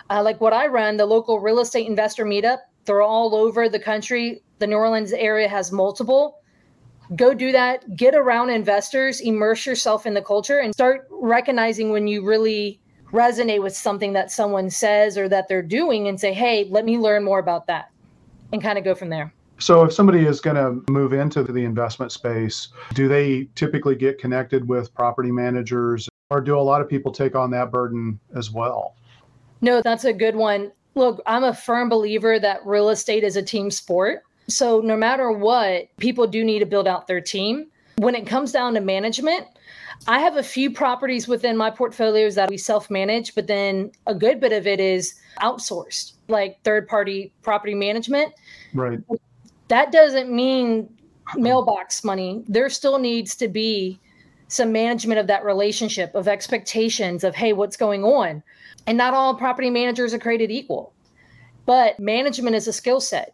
uh, 0.10 0.22
like 0.22 0.39
what 0.41 0.53
i 0.53 0.67
run 0.67 0.98
the 0.98 1.06
local 1.06 1.39
real 1.39 1.60
estate 1.60 1.88
investor 1.88 2.25
meetup 2.25 2.60
they're 2.86 3.01
all 3.01 3.36
over 3.36 3.70
the 3.70 3.79
country 3.79 4.41
the 4.60 4.67
new 4.67 4.75
orleans 4.75 5.13
area 5.13 5.48
has 5.48 5.72
multiple 5.72 6.39
go 7.16 7.34
do 7.34 7.52
that 7.52 7.96
get 7.96 8.16
around 8.16 8.50
investors 8.50 9.22
immerse 9.22 9.66
yourself 9.66 10.06
in 10.06 10.14
the 10.14 10.22
culture 10.22 10.60
and 10.60 10.74
start 10.74 11.08
recognizing 11.10 11.92
when 11.92 12.08
you 12.08 12.26
really 12.26 12.80
resonate 13.14 13.62
with 13.62 13.76
something 13.76 14.14
that 14.14 14.30
someone 14.30 14.70
says 14.70 15.18
or 15.18 15.30
that 15.30 15.48
they're 15.48 15.62
doing 15.62 16.08
and 16.08 16.20
say 16.20 16.34
hey 16.34 16.68
let 16.70 16.86
me 16.86 16.98
learn 16.98 17.24
more 17.24 17.40
about 17.40 17.68
that 17.68 17.90
and 18.52 18.62
kind 18.62 18.78
of 18.78 18.84
go 18.84 18.94
from 18.94 19.10
there 19.10 19.34
so, 19.60 19.84
if 19.84 19.92
somebody 19.94 20.26
is 20.26 20.40
going 20.40 20.56
to 20.56 20.92
move 20.92 21.14
into 21.14 21.42
the 21.42 21.66
investment 21.66 22.12
space, 22.12 22.68
do 22.94 23.08
they 23.08 23.50
typically 23.56 23.96
get 23.96 24.20
connected 24.20 24.68
with 24.68 24.94
property 24.94 25.32
managers, 25.32 26.08
or 26.30 26.42
do 26.42 26.58
a 26.58 26.62
lot 26.62 26.80
of 26.80 26.88
people 26.88 27.12
take 27.12 27.36
on 27.36 27.50
that 27.52 27.72
burden 27.72 28.20
as 28.36 28.52
well? 28.52 28.96
No, 29.62 29.82
that's 29.82 30.06
a 30.06 30.14
good 30.14 30.36
one. 30.36 30.72
Look, 30.94 31.22
I'm 31.26 31.44
a 31.44 31.54
firm 31.54 31.90
believer 31.90 32.40
that 32.40 32.66
real 32.66 32.90
estate 32.90 33.24
is 33.24 33.36
a 33.36 33.42
team 33.42 33.72
sport. 33.72 34.24
So, 34.50 34.80
no 34.80 34.96
matter 34.96 35.32
what, 35.32 35.96
people 35.98 36.27
do 36.27 36.44
need 36.44 36.60
to 36.60 36.66
build 36.66 36.88
out 36.88 37.08
their 37.08 37.22
team. 37.22 37.68
When 37.98 38.16
it 38.16 38.27
comes 38.27 38.51
down 38.51 38.75
to 38.75 38.82
management, 38.82 39.48
I 40.08 40.20
have 40.20 40.38
a 40.38 40.44
few 40.44 40.72
properties 40.72 41.27
within 41.27 41.58
my 41.58 41.70
portfolios 41.70 42.36
that 42.36 42.50
we 42.50 42.58
self 42.58 42.89
manage, 42.89 43.36
but 43.36 43.48
then 43.48 43.92
a 44.06 44.13
good 44.13 44.39
bit 44.39 44.54
of 44.54 44.68
it 44.68 44.80
is 44.80 45.16
outsourced, 45.42 46.13
like 46.27 46.62
third 46.63 46.88
party 46.88 47.34
property 47.42 47.75
management. 47.75 48.34
Right 48.74 49.00
that 49.68 49.92
doesn't 49.92 50.32
mean 50.32 50.89
mailbox 51.36 52.04
money. 52.04 52.44
There 52.48 52.70
still 52.70 53.00
needs 53.00 53.36
to 53.36 53.48
be 53.48 54.00
some 54.48 54.72
management 54.72 55.20
of 55.20 55.27
that 55.27 55.44
relationship, 55.44 56.16
of 56.16 56.27
expectations, 56.27 57.24
of, 57.24 57.36
hey, 57.36 57.51
what's 57.51 57.75
going 57.75 58.04
on? 58.04 58.42
And 58.86 58.98
not 58.98 59.13
all 59.13 59.36
property 59.36 59.70
managers 59.70 60.13
are 60.13 60.20
created 60.20 60.51
equal, 60.51 60.94
but 61.66 62.00
management 62.00 62.56
is 62.56 62.68
a 62.68 62.74
skill 62.74 63.01
set. 63.01 63.34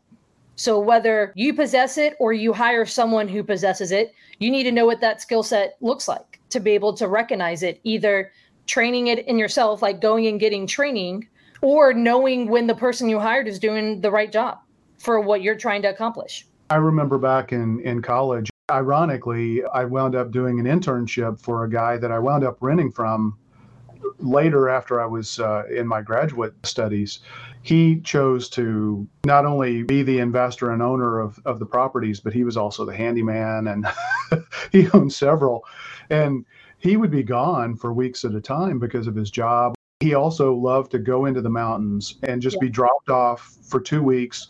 So 0.56 0.80
whether 0.80 1.34
you 1.36 1.54
possess 1.54 1.98
it 1.98 2.16
or 2.20 2.34
you 2.34 2.54
hire 2.54 2.86
someone 2.86 3.28
who 3.28 3.44
possesses 3.44 3.92
it, 3.92 4.14
you 4.40 4.52
need 4.52 4.64
to 4.64 4.72
know 4.72 4.86
what 4.86 5.02
that 5.02 5.22
skill 5.22 5.44
set 5.44 5.78
looks 5.82 6.08
like 6.08 6.40
to 6.50 6.60
be 6.60 6.72
able 6.72 6.94
to 6.94 7.08
recognize 7.08 7.64
it, 7.64 7.80
either 7.84 8.32
training 8.68 9.08
it 9.08 9.28
in 9.28 9.38
yourself, 9.38 9.82
like 9.82 10.00
going 10.00 10.28
and 10.28 10.40
getting 10.40 10.68
training, 10.68 11.28
or 11.62 11.94
knowing 11.94 12.48
when 12.48 12.68
the 12.68 12.76
person 12.76 13.10
you 13.10 13.20
hired 13.20 13.48
is 13.48 13.58
doing 13.58 14.02
the 14.02 14.12
right 14.12 14.32
job 14.32 14.60
for 15.00 15.20
what 15.20 15.42
you're 15.42 15.58
trying 15.58 15.82
to 15.82 15.90
accomplish. 15.90 16.46
I 16.70 16.76
remember 16.76 17.18
back 17.18 17.52
in, 17.52 17.80
in 17.82 18.02
college, 18.02 18.50
ironically, 18.72 19.64
I 19.66 19.86
wound 19.86 20.16
up 20.16 20.32
doing 20.32 20.60
an 20.60 20.66
internship 20.66 21.42
for 21.42 21.64
a 21.64 21.70
guy 21.70 21.98
that 21.98 22.12
I 22.12 22.20
wound 22.20 22.44
up 22.44 22.58
renting 22.62 22.92
from 22.92 23.38
later 24.20 24.70
after 24.70 25.02
I 25.02 25.06
was 25.06 25.40
uh, 25.40 25.64
in 25.70 25.88
my 25.88 26.02
graduate 26.02 26.54
studies. 26.64 27.20
He 27.62 28.02
chose 28.02 28.50
to 28.50 29.08
not 29.26 29.46
only 29.46 29.84
be 29.84 30.04
the 30.04 30.20
investor 30.20 30.72
and 30.72 30.82
owner 30.82 31.20
of, 31.20 31.40
of 31.46 31.60
the 31.60 31.66
properties, 31.66 32.20
but 32.20 32.34
he 32.34 32.44
was 32.44 32.58
also 32.58 32.86
the 32.86 32.96
handyman 32.96 33.68
and 33.68 33.88
he 34.72 34.90
owned 34.92 35.14
several. 35.14 35.66
And 36.10 36.46
he 36.78 36.98
would 36.98 37.12
be 37.12 37.24
gone 37.24 37.76
for 37.78 37.94
weeks 37.94 38.26
at 38.26 38.36
a 38.36 38.42
time 38.42 38.80
because 38.80 39.08
of 39.08 39.16
his 39.16 39.32
job. 39.32 39.76
He 40.02 40.14
also 40.14 40.54
loved 40.54 40.92
to 40.92 41.00
go 41.00 41.26
into 41.26 41.42
the 41.42 41.50
mountains 41.50 42.16
and 42.24 42.42
just 42.42 42.58
yeah. 42.58 42.68
be 42.68 42.70
dropped 42.70 43.10
off 43.10 43.56
for 43.64 43.80
two 43.80 44.04
weeks 44.04 44.50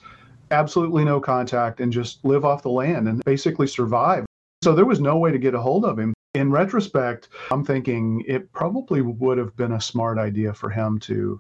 absolutely 0.54 1.04
no 1.04 1.20
contact 1.20 1.82
and 1.82 1.92
just 1.92 2.24
live 2.24 2.46
off 2.46 2.62
the 2.62 2.70
land 2.70 3.08
and 3.08 3.24
basically 3.26 3.68
survive. 3.68 4.26
So 4.64 4.74
there 4.74 4.86
was 4.86 5.02
no 5.02 5.18
way 5.18 5.32
to 5.32 5.38
get 5.38 5.56
a 5.56 5.60
hold 5.60 5.84
of 5.84 6.00
him. 6.00 6.14
In 6.34 6.50
retrospect, 6.52 7.30
I'm 7.52 7.64
thinking 7.64 8.24
it 8.28 8.52
probably 8.54 9.02
would 9.02 9.38
have 9.38 9.56
been 9.56 9.74
a 9.74 9.82
smart 9.82 10.18
idea 10.18 10.54
for 10.54 10.70
him 10.70 11.00
to 11.02 11.40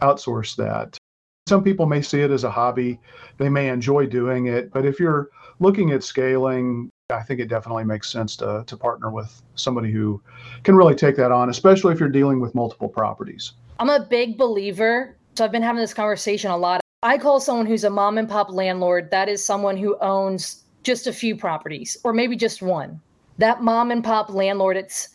outsource 0.00 0.56
that. 0.56 0.96
Some 1.46 1.62
people 1.62 1.84
may 1.84 2.00
see 2.00 2.22
it 2.22 2.30
as 2.30 2.44
a 2.44 2.50
hobby, 2.50 2.98
they 3.36 3.50
may 3.50 3.68
enjoy 3.68 4.06
doing 4.06 4.46
it, 4.46 4.72
but 4.72 4.86
if 4.86 4.98
you're 4.98 5.28
looking 5.60 5.90
at 5.90 6.02
scaling, 6.02 6.88
I 7.10 7.22
think 7.22 7.38
it 7.38 7.48
definitely 7.48 7.84
makes 7.84 8.10
sense 8.10 8.34
to, 8.36 8.64
to 8.66 8.76
partner 8.78 9.10
with 9.10 9.42
somebody 9.56 9.92
who 9.92 10.22
can 10.62 10.74
really 10.74 10.94
take 10.94 11.16
that 11.16 11.30
on, 11.30 11.50
especially 11.50 11.92
if 11.92 12.00
you're 12.00 12.08
dealing 12.08 12.40
with 12.40 12.54
multiple 12.54 12.88
properties. 12.88 13.52
I'm 13.78 13.90
a 13.90 14.00
big 14.00 14.38
believer. 14.38 15.16
So 15.36 15.44
I've 15.44 15.52
been 15.52 15.62
having 15.62 15.80
this 15.80 15.92
conversation 15.92 16.50
a 16.50 16.56
lot 16.56 16.80
I 17.04 17.18
call 17.18 17.38
someone 17.38 17.66
who's 17.66 17.84
a 17.84 17.90
mom 17.90 18.16
and 18.16 18.26
pop 18.26 18.50
landlord, 18.50 19.10
that 19.10 19.28
is 19.28 19.44
someone 19.44 19.76
who 19.76 19.98
owns 20.00 20.64
just 20.84 21.06
a 21.06 21.12
few 21.12 21.36
properties 21.36 21.98
or 22.02 22.14
maybe 22.14 22.34
just 22.34 22.62
one. 22.62 22.98
That 23.38 23.62
mom 23.62 23.90
and 23.90 24.04
pop 24.04 24.30
landlord, 24.30 24.76
it's 24.76 25.08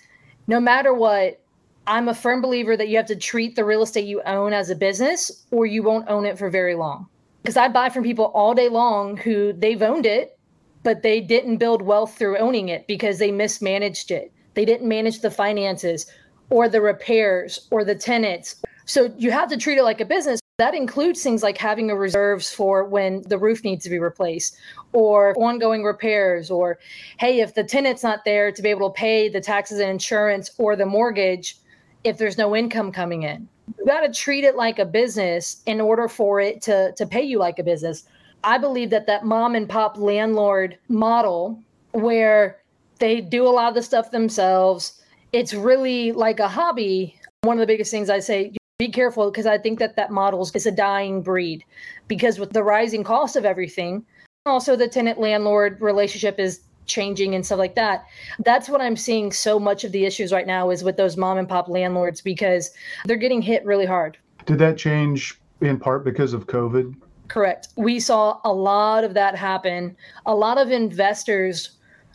no 0.48 0.60
matter 0.60 0.94
what, 0.94 1.40
I'm 1.88 2.08
a 2.08 2.14
firm 2.14 2.42
believer 2.42 2.78
that 2.78 2.90
you 2.90 2.98
have 2.98 3.08
to 3.08 3.16
treat 3.16 3.56
the 3.56 3.66
real 3.66 3.82
estate 3.82 4.06
you 4.06 4.22
own 4.24 4.54
as 4.54 4.70
a 4.70 4.76
business 4.76 5.46
or 5.52 5.66
you 5.66 5.82
won't 5.82 6.10
own 6.10 6.26
it 6.26 6.38
for 6.38 6.50
very 6.50 6.76
long. 6.76 7.08
Because 7.42 7.58
I 7.58 7.68
buy 7.68 7.90
from 7.90 8.04
people 8.04 8.26
all 8.36 8.54
day 8.54 8.70
long 8.70 9.18
who 9.18 9.54
they've 9.54 9.82
owned 9.82 10.06
it, 10.06 10.38
but 10.84 11.02
they 11.02 11.20
didn't 11.22 11.58
build 11.58 11.82
wealth 11.82 12.18
through 12.18 12.38
owning 12.38 12.70
it 12.70 12.86
because 12.88 13.18
they 13.18 13.32
mismanaged 13.32 14.12
it. 14.12 14.32
They 14.54 14.66
didn't 14.66 14.88
manage 14.88 15.22
the 15.22 15.32
finances 15.32 16.06
or 16.50 16.68
the 16.68 16.82
repairs 16.82 17.68
or 17.72 17.84
the 17.84 17.96
tenants. 17.96 18.62
So 18.86 19.14
you 19.18 19.32
have 19.32 19.50
to 19.50 19.58
treat 19.58 19.78
it 19.78 19.84
like 19.84 20.02
a 20.02 20.06
business. 20.06 20.39
That 20.60 20.76
includes 20.76 21.24
things 21.24 21.42
like 21.42 21.58
having 21.58 21.90
a 21.90 21.96
reserves 21.96 22.52
for 22.52 22.84
when 22.84 23.22
the 23.22 23.38
roof 23.38 23.64
needs 23.64 23.86
to 23.86 23.90
be 23.90 23.98
replaced 23.98 24.58
or 24.92 25.34
ongoing 25.38 25.86
repairs 25.86 26.52
or 26.52 26.80
hey 27.18 27.40
if 27.40 27.56
the 27.56 27.64
tenant's 27.64 28.04
not 28.04 28.26
there 28.26 28.52
to 28.52 28.62
be 28.62 28.68
able 28.68 28.90
to 28.90 28.94
pay 28.94 29.30
the 29.30 29.40
taxes 29.40 29.80
and 29.80 29.90
insurance 29.90 30.52
or 30.58 30.76
the 30.76 30.86
mortgage 30.86 31.56
if 32.04 32.18
there's 32.18 32.38
no 32.38 32.58
income 32.58 32.92
coming 32.92 33.24
in. 33.24 33.48
You 33.78 33.86
got 33.86 34.02
to 34.02 34.12
treat 34.12 34.44
it 34.44 34.58
like 34.58 34.80
a 34.80 34.86
business 34.86 35.64
in 35.66 35.80
order 35.80 36.10
for 36.10 36.42
it 36.42 36.62
to 36.64 36.92
to 36.92 37.06
pay 37.08 37.24
you 37.24 37.40
like 37.40 37.58
a 37.58 37.64
business. 37.64 38.04
I 38.44 38.58
believe 38.58 38.90
that 38.90 39.08
that 39.08 39.24
mom 39.24 39.56
and 39.56 39.70
pop 39.70 39.98
landlord 39.98 40.78
model 40.90 41.58
where 41.94 42.60
they 43.00 43.22
do 43.22 43.48
a 43.48 43.50
lot 43.50 43.70
of 43.70 43.76
the 43.76 43.82
stuff 43.82 44.12
themselves, 44.12 45.02
it's 45.32 45.54
really 45.54 46.12
like 46.12 46.42
a 46.42 46.50
hobby. 46.50 47.16
One 47.44 47.56
of 47.56 47.62
the 47.62 47.68
biggest 47.68 47.92
things 47.92 48.10
I 48.10 48.20
say 48.20 48.52
be 48.80 48.88
careful 48.88 49.30
because 49.30 49.46
I 49.46 49.58
think 49.58 49.78
that 49.80 49.98
that 49.98 50.10
model 50.10 50.42
is 50.42 50.66
a 50.66 50.72
dying 50.72 51.22
breed 51.22 51.66
because 52.08 52.40
with 52.40 52.54
the 52.54 52.64
rising 52.64 53.04
cost 53.04 53.36
of 53.36 53.44
everything, 53.44 54.06
also 54.46 54.78
the 54.78 54.88
tenant 54.88 55.20
landlord 55.20 55.82
relationship 55.82 56.40
is 56.40 56.62
changing 56.86 57.36
and 57.36 57.46
stuff 57.46 57.60
like 57.60 57.76
that. 57.76 58.06
That's 58.46 58.70
what 58.70 58.80
I'm 58.80 58.96
seeing 58.96 59.34
so 59.34 59.60
much 59.60 59.84
of 59.84 59.92
the 59.92 60.06
issues 60.06 60.32
right 60.32 60.48
now 60.48 60.70
is 60.70 60.82
with 60.82 60.96
those 60.96 61.18
mom 61.18 61.38
and 61.38 61.48
pop 61.48 61.68
landlords 61.68 62.22
because 62.22 62.72
they're 63.04 63.18
getting 63.18 63.42
hit 63.42 63.66
really 63.66 63.86
hard. 63.86 64.18
Did 64.46 64.60
that 64.60 64.78
change 64.78 65.38
in 65.60 65.78
part 65.78 66.06
because 66.06 66.34
of 66.34 66.48
COVID? 66.48 66.96
Correct. 67.28 67.68
We 67.76 68.00
saw 68.00 68.40
a 68.46 68.54
lot 68.54 69.04
of 69.04 69.14
that 69.14 69.36
happen. 69.36 69.94
A 70.26 70.34
lot 70.34 70.58
of 70.58 70.72
investors 70.72 71.72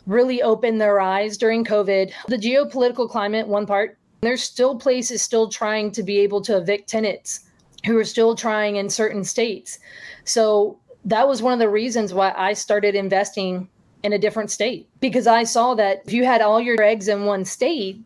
really 0.07 0.41
opened 0.41 0.81
their 0.81 0.99
eyes 0.99 1.37
during 1.37 1.63
COVID. 1.63 2.11
The 2.27 2.37
geopolitical 2.37 3.07
climate, 3.07 3.47
one 3.47 3.67
part, 3.67 3.99
there's 4.25 4.43
still 4.43 4.75
places 4.75 5.21
still 5.21 5.49
trying 5.49 5.91
to 5.91 6.03
be 6.03 6.19
able 6.19 6.41
to 6.41 6.57
evict 6.57 6.89
tenants 6.89 7.41
who 7.85 7.97
are 7.97 8.03
still 8.05 8.35
trying 8.35 8.77
in 8.77 8.89
certain 8.89 9.23
states. 9.23 9.79
So 10.23 10.79
that 11.05 11.27
was 11.27 11.41
one 11.41 11.53
of 11.53 11.59
the 11.59 11.69
reasons 11.69 12.13
why 12.13 12.33
I 12.35 12.53
started 12.53 12.95
investing 12.95 13.69
in 14.03 14.13
a 14.13 14.19
different 14.19 14.51
state 14.51 14.87
because 14.99 15.27
I 15.27 15.43
saw 15.43 15.75
that 15.75 16.01
if 16.05 16.13
you 16.13 16.25
had 16.25 16.41
all 16.41 16.59
your 16.59 16.81
eggs 16.81 17.07
in 17.07 17.25
one 17.25 17.45
state, 17.45 17.99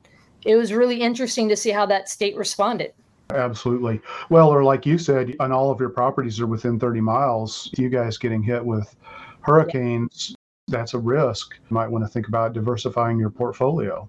it 0.45 0.55
was 0.55 0.73
really 0.73 1.01
interesting 1.01 1.49
to 1.49 1.55
see 1.55 1.71
how 1.71 1.85
that 1.87 2.09
state 2.09 2.35
responded. 2.35 2.93
Absolutely. 3.31 4.01
Well, 4.29 4.49
or 4.49 4.63
like 4.63 4.85
you 4.85 4.97
said, 4.97 5.35
on 5.39 5.51
all 5.51 5.71
of 5.71 5.79
your 5.79 5.89
properties 5.89 6.39
are 6.39 6.47
within 6.47 6.79
30 6.79 7.01
miles, 7.01 7.69
you 7.77 7.89
guys 7.89 8.17
getting 8.17 8.41
hit 8.41 8.63
with 8.63 8.95
hurricanes, 9.41 10.35
that's 10.67 10.93
a 10.93 10.99
risk. 10.99 11.55
You 11.69 11.73
might 11.73 11.89
want 11.89 12.03
to 12.05 12.07
think 12.07 12.27
about 12.27 12.53
diversifying 12.53 13.19
your 13.19 13.29
portfolio. 13.29 14.07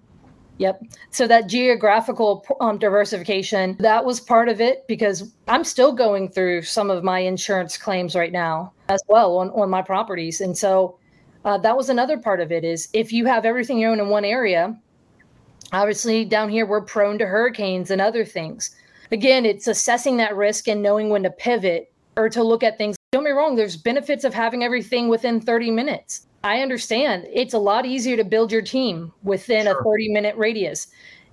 Yep. 0.61 0.83
So 1.09 1.27
that 1.27 1.47
geographical 1.47 2.45
um, 2.59 2.77
diversification, 2.77 3.75
that 3.79 4.05
was 4.05 4.19
part 4.19 4.47
of 4.47 4.61
it 4.61 4.87
because 4.87 5.31
I'm 5.47 5.63
still 5.63 5.91
going 5.91 6.29
through 6.29 6.61
some 6.61 6.89
of 6.89 7.03
my 7.03 7.19
insurance 7.19 7.77
claims 7.77 8.15
right 8.15 8.31
now 8.31 8.71
as 8.87 9.01
well 9.07 9.37
on, 9.37 9.49
on 9.49 9.69
my 9.69 9.81
properties. 9.81 10.39
And 10.39 10.57
so 10.57 10.97
uh, 11.45 11.57
that 11.57 11.75
was 11.75 11.89
another 11.89 12.17
part 12.17 12.39
of 12.39 12.51
it 12.51 12.63
is 12.63 12.89
if 12.93 13.11
you 13.11 13.25
have 13.25 13.43
everything 13.43 13.79
you 13.79 13.89
own 13.89 13.99
in 13.99 14.09
one 14.09 14.23
area 14.23 14.79
Obviously, 15.73 16.25
down 16.25 16.49
here, 16.49 16.65
we're 16.65 16.81
prone 16.81 17.17
to 17.19 17.25
hurricanes 17.25 17.91
and 17.91 18.01
other 18.01 18.25
things. 18.25 18.75
Again, 19.11 19.45
it's 19.45 19.67
assessing 19.67 20.17
that 20.17 20.35
risk 20.35 20.67
and 20.67 20.81
knowing 20.81 21.09
when 21.09 21.23
to 21.23 21.29
pivot 21.29 21.91
or 22.17 22.29
to 22.29 22.43
look 22.43 22.61
at 22.61 22.77
things. 22.77 22.97
Don't 23.13 23.23
be 23.23 23.31
wrong, 23.31 23.55
there's 23.55 23.77
benefits 23.77 24.23
of 24.23 24.33
having 24.33 24.63
everything 24.63 25.07
within 25.07 25.39
30 25.39 25.71
minutes. 25.71 26.27
I 26.43 26.61
understand 26.61 27.27
it's 27.31 27.53
a 27.53 27.59
lot 27.59 27.85
easier 27.85 28.17
to 28.17 28.23
build 28.23 28.51
your 28.51 28.61
team 28.61 29.11
within 29.23 29.65
sure. 29.65 29.79
a 29.79 29.83
30 29.83 30.09
minute 30.09 30.35
radius. 30.35 30.87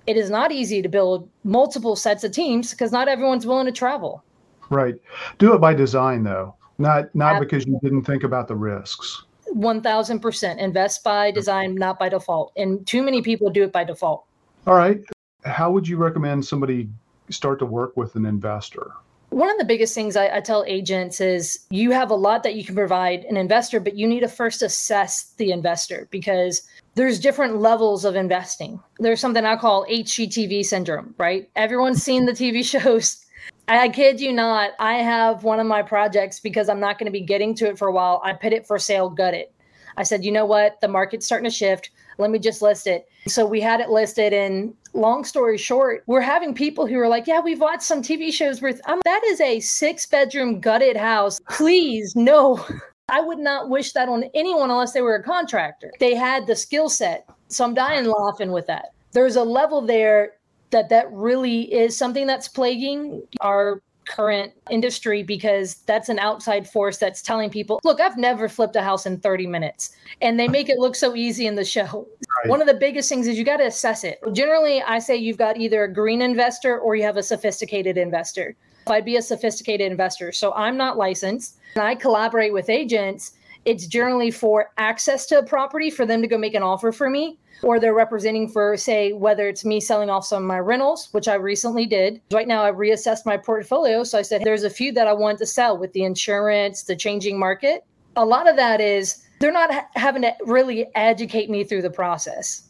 It 0.07 0.17
is 0.17 0.29
not 0.29 0.51
easy 0.51 0.81
to 0.81 0.89
build 0.89 1.29
multiple 1.43 1.95
sets 1.95 2.23
of 2.23 2.31
teams 2.31 2.71
because 2.71 2.91
not 2.91 3.07
everyone's 3.07 3.45
willing 3.45 3.65
to 3.65 3.71
travel. 3.71 4.23
Right. 4.69 4.95
Do 5.37 5.53
it 5.53 5.59
by 5.59 5.73
design 5.73 6.23
though, 6.23 6.55
not 6.77 7.13
not 7.15 7.35
Absolutely. 7.35 7.45
because 7.45 7.67
you 7.67 7.79
didn't 7.81 8.03
think 8.03 8.23
about 8.23 8.47
the 8.47 8.55
risks. 8.55 9.23
1000% 9.55 10.57
invest 10.59 11.03
by 11.03 11.31
design, 11.31 11.73
not 11.73 11.97
by 11.97 12.07
default. 12.07 12.53
And 12.55 12.85
too 12.85 13.01
many 13.01 13.21
people 13.21 13.49
do 13.49 13.63
it 13.63 13.71
by 13.71 13.83
default. 13.83 14.25
All 14.67 14.75
right. 14.75 14.99
How 15.43 15.71
would 15.71 15.87
you 15.87 15.97
recommend 15.97 16.45
somebody 16.45 16.87
start 17.29 17.57
to 17.59 17.65
work 17.65 17.97
with 17.97 18.15
an 18.15 18.25
investor? 18.25 18.91
One 19.29 19.51
of 19.51 19.57
the 19.59 19.65
biggest 19.65 19.93
things 19.93 20.15
I, 20.15 20.37
I, 20.37 20.39
tell 20.41 20.63
agents 20.67 21.21
is 21.21 21.59
you 21.69 21.91
have 21.91 22.09
a 22.09 22.15
lot 22.15 22.41
that 22.43 22.55
you 22.55 22.65
can 22.65 22.73
provide 22.73 23.25
an 23.25 23.37
investor, 23.37 23.79
but 23.79 23.95
you 23.95 24.07
need 24.07 24.21
to 24.21 24.27
first 24.27 24.63
assess 24.63 25.33
the 25.37 25.51
investor 25.51 26.07
because 26.09 26.63
there's 26.95 27.19
different 27.19 27.57
levels 27.57 28.05
of 28.05 28.15
investing. 28.15 28.79
There's 28.97 29.19
something 29.19 29.45
I 29.45 29.55
call 29.55 29.85
HGTV 29.85 30.65
syndrome, 30.65 31.13
right? 31.19 31.47
Everyone's 31.55 32.01
seen 32.01 32.25
the 32.25 32.31
TV 32.31 32.65
shows. 32.81 33.23
I 33.67 33.89
kid 33.89 34.19
you 34.19 34.33
not. 34.33 34.71
I 34.79 34.95
have 34.95 35.43
one 35.43 35.59
of 35.59 35.67
my 35.67 35.83
projects 35.83 36.39
because 36.39 36.67
I'm 36.67 36.79
not 36.79 36.97
going 36.97 37.05
to 37.05 37.11
be 37.11 37.21
getting 37.21 37.53
to 37.55 37.67
it 37.67 37.77
for 37.77 37.87
a 37.87 37.91
while. 37.91 38.19
I 38.23 38.33
put 38.33 38.51
it 38.51 38.65
for 38.65 38.79
sale, 38.79 39.09
gut 39.09 39.35
it. 39.35 39.53
I 39.95 40.03
said, 40.03 40.23
you 40.23 40.31
know 40.31 40.45
what? 40.45 40.81
The 40.81 40.87
market's 40.87 41.25
starting 41.25 41.49
to 41.49 41.55
shift. 41.55 41.91
Let 42.17 42.31
me 42.31 42.39
just 42.39 42.61
list 42.61 42.87
it. 42.87 43.07
So 43.27 43.45
we 43.45 43.61
had 43.61 43.79
it 43.79 43.89
listed. 43.89 44.33
And 44.33 44.73
long 44.93 45.23
story 45.23 45.57
short, 45.57 46.03
we're 46.07 46.21
having 46.21 46.53
people 46.53 46.85
who 46.87 46.99
are 46.99 47.07
like, 47.07 47.27
yeah, 47.27 47.39
we've 47.39 47.59
watched 47.59 47.83
some 47.83 48.01
TV 48.01 48.31
shows 48.31 48.61
where 48.61 48.73
um, 48.85 49.01
that 49.05 49.23
is 49.25 49.41
a 49.41 49.59
six 49.59 50.05
bedroom 50.05 50.59
gutted 50.59 50.97
house. 50.97 51.39
Please, 51.49 52.15
no. 52.15 52.65
I 53.09 53.21
would 53.21 53.39
not 53.39 53.69
wish 53.69 53.93
that 53.93 54.07
on 54.07 54.25
anyone 54.35 54.69
unless 54.69 54.93
they 54.93 55.01
were 55.01 55.15
a 55.15 55.23
contractor. 55.23 55.91
They 55.99 56.13
had 56.13 56.45
the 56.45 56.55
skill 56.55 56.89
set. 56.89 57.27
So 57.47 57.65
I'm 57.65 57.73
dying 57.73 58.05
laughing 58.05 58.51
with 58.51 58.67
that. 58.67 58.93
There's 59.13 59.35
a 59.35 59.43
level 59.43 59.81
there 59.81 60.33
that 60.69 60.89
that 60.89 61.11
really 61.11 61.73
is 61.73 61.97
something 61.97 62.27
that's 62.27 62.47
plaguing 62.47 63.23
our 63.41 63.81
current 64.09 64.53
industry 64.71 65.23
because 65.23 65.75
that's 65.85 66.09
an 66.09 66.19
outside 66.19 66.67
force 66.67 66.97
that's 66.97 67.21
telling 67.21 67.49
people, 67.49 67.79
look, 67.83 68.01
I've 68.01 68.17
never 68.17 68.49
flipped 68.49 68.75
a 68.75 68.81
house 68.81 69.05
in 69.05 69.19
30 69.19 69.47
minutes. 69.47 69.95
And 70.21 70.39
they 70.39 70.47
make 70.47 70.67
it 70.67 70.77
look 70.79 70.95
so 70.95 71.15
easy 71.15 71.47
in 71.47 71.55
the 71.55 71.63
show. 71.63 72.07
Right. 72.43 72.49
One 72.49 72.61
of 72.61 72.67
the 72.67 72.73
biggest 72.73 73.09
things 73.09 73.27
is 73.27 73.37
you 73.37 73.43
got 73.43 73.57
to 73.57 73.65
assess 73.65 74.03
it. 74.03 74.19
Generally, 74.31 74.81
I 74.83 74.99
say 74.99 75.15
you've 75.15 75.37
got 75.37 75.57
either 75.57 75.83
a 75.83 75.93
green 75.93 76.21
investor 76.21 76.79
or 76.79 76.95
you 76.95 77.03
have 77.03 77.17
a 77.17 77.23
sophisticated 77.23 77.97
investor. 77.97 78.55
I'd 78.87 79.05
be 79.05 79.17
a 79.17 79.21
sophisticated 79.21 79.91
investor. 79.91 80.31
So 80.31 80.53
I'm 80.53 80.77
not 80.77 80.97
licensed. 80.97 81.57
And 81.75 81.83
I 81.83 81.95
collaborate 81.95 82.53
with 82.53 82.69
agents. 82.69 83.33
It's 83.65 83.87
generally 83.87 84.31
for 84.31 84.71
access 84.77 85.25
to 85.27 85.39
a 85.39 85.45
property 85.45 85.89
for 85.89 86.05
them 86.05 86.21
to 86.21 86.27
go 86.27 86.37
make 86.37 86.53
an 86.53 86.63
offer 86.63 86.91
for 86.91 87.09
me 87.09 87.37
or 87.61 87.79
they're 87.79 87.93
representing 87.93 88.47
for, 88.47 88.77
say, 88.77 89.11
whether 89.11 89.47
it's 89.49 89.65
me 89.65 89.81
selling 89.81 90.09
off 90.09 90.25
some 90.25 90.43
of 90.43 90.47
my 90.47 90.59
rentals, 90.59 91.09
which 91.11 91.27
I 91.27 91.35
recently 91.35 91.85
did. 91.85 92.21
Right 92.31 92.47
now, 92.47 92.63
I've 92.63 92.75
reassessed 92.75 93.25
my 93.25 93.35
portfolio. 93.35 94.03
So 94.03 94.17
I 94.17 94.21
said, 94.21 94.43
there's 94.43 94.63
a 94.63 94.69
few 94.69 94.93
that 94.93 95.07
I 95.07 95.13
want 95.13 95.39
to 95.39 95.45
sell 95.45 95.77
with 95.77 95.91
the 95.93 96.03
insurance, 96.03 96.83
the 96.83 96.95
changing 96.95 97.37
market. 97.37 97.83
A 98.15 98.25
lot 98.25 98.49
of 98.49 98.55
that 98.55 98.79
is 98.79 99.25
they're 99.39 99.51
not 99.51 99.73
ha- 99.73 99.87
having 99.95 100.21
to 100.21 100.33
really 100.45 100.87
educate 100.95 101.49
me 101.49 101.63
through 101.63 101.81
the 101.81 101.89
process. 101.89 102.69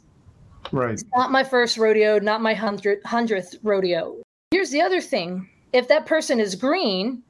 Right. 0.71 0.93
It's 0.93 1.05
not 1.15 1.31
my 1.31 1.43
first 1.43 1.77
rodeo, 1.77 2.19
not 2.19 2.41
my 2.41 2.53
hundred, 2.53 3.03
hundredth 3.05 3.55
rodeo. 3.63 4.21
Here's 4.51 4.69
the 4.71 4.81
other 4.81 5.01
thing 5.01 5.49
if 5.73 5.87
that 5.87 6.05
person 6.05 6.39
is 6.39 6.55
green 6.55 7.23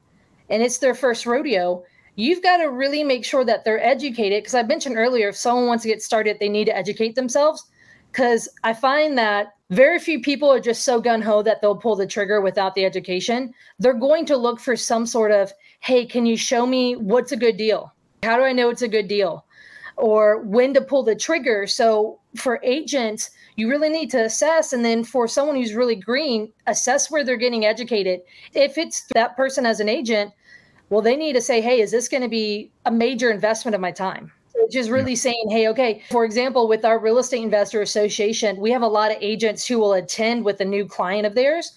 and 0.48 0.62
it's 0.62 0.78
their 0.78 0.94
first 0.94 1.26
rodeo, 1.26 1.84
you've 2.16 2.42
got 2.42 2.58
to 2.58 2.66
really 2.66 3.04
make 3.04 3.24
sure 3.24 3.44
that 3.44 3.64
they're 3.64 3.82
educated. 3.82 4.42
Because 4.42 4.54
I 4.54 4.62
mentioned 4.62 4.96
earlier, 4.96 5.28
if 5.28 5.36
someone 5.36 5.66
wants 5.66 5.82
to 5.82 5.88
get 5.88 6.02
started, 6.02 6.38
they 6.38 6.48
need 6.48 6.66
to 6.66 6.76
educate 6.76 7.14
themselves. 7.14 7.64
Because 8.10 8.48
I 8.64 8.72
find 8.72 9.16
that 9.18 9.54
very 9.70 10.00
few 10.00 10.20
people 10.20 10.50
are 10.50 10.58
just 10.58 10.82
so 10.82 11.00
gun 11.00 11.22
ho 11.22 11.42
that 11.42 11.60
they'll 11.60 11.76
pull 11.76 11.94
the 11.94 12.06
trigger 12.06 12.40
without 12.40 12.74
the 12.74 12.84
education. 12.84 13.54
They're 13.78 13.94
going 13.94 14.26
to 14.26 14.36
look 14.36 14.58
for 14.58 14.74
some 14.74 15.06
sort 15.06 15.30
of, 15.30 15.52
hey, 15.78 16.04
can 16.04 16.26
you 16.26 16.36
show 16.36 16.66
me 16.66 16.96
what's 16.96 17.30
a 17.30 17.36
good 17.36 17.56
deal? 17.56 17.94
How 18.22 18.36
do 18.36 18.44
I 18.44 18.52
know 18.52 18.68
it's 18.68 18.82
a 18.82 18.88
good 18.88 19.08
deal? 19.08 19.44
Or 19.96 20.42
when 20.42 20.72
to 20.74 20.80
pull 20.80 21.02
the 21.02 21.14
trigger. 21.14 21.66
So 21.66 22.20
for 22.36 22.60
agents, 22.62 23.30
you 23.56 23.68
really 23.68 23.88
need 23.88 24.10
to 24.10 24.24
assess. 24.24 24.72
And 24.72 24.84
then 24.84 25.04
for 25.04 25.28
someone 25.28 25.56
who's 25.56 25.74
really 25.74 25.96
green, 25.96 26.52
assess 26.66 27.10
where 27.10 27.24
they're 27.24 27.36
getting 27.36 27.64
educated. 27.64 28.20
If 28.54 28.78
it's 28.78 29.04
that 29.14 29.36
person 29.36 29.66
as 29.66 29.80
an 29.80 29.88
agent, 29.88 30.32
well, 30.88 31.02
they 31.02 31.16
need 31.16 31.34
to 31.34 31.40
say, 31.40 31.60
hey, 31.60 31.80
is 31.80 31.90
this 31.90 32.08
going 32.08 32.22
to 32.22 32.28
be 32.28 32.70
a 32.86 32.90
major 32.90 33.30
investment 33.30 33.74
of 33.74 33.80
my 33.80 33.92
time? 33.92 34.32
Which 34.54 34.76
is 34.76 34.90
really 34.90 35.16
saying, 35.16 35.48
hey, 35.50 35.68
okay, 35.68 36.02
for 36.10 36.24
example, 36.24 36.68
with 36.68 36.84
our 36.84 36.98
real 36.98 37.18
estate 37.18 37.42
investor 37.42 37.80
association, 37.80 38.60
we 38.60 38.70
have 38.70 38.82
a 38.82 38.88
lot 38.88 39.10
of 39.10 39.18
agents 39.20 39.66
who 39.66 39.78
will 39.78 39.94
attend 39.94 40.44
with 40.44 40.60
a 40.60 40.64
new 40.64 40.86
client 40.86 41.26
of 41.26 41.34
theirs, 41.34 41.72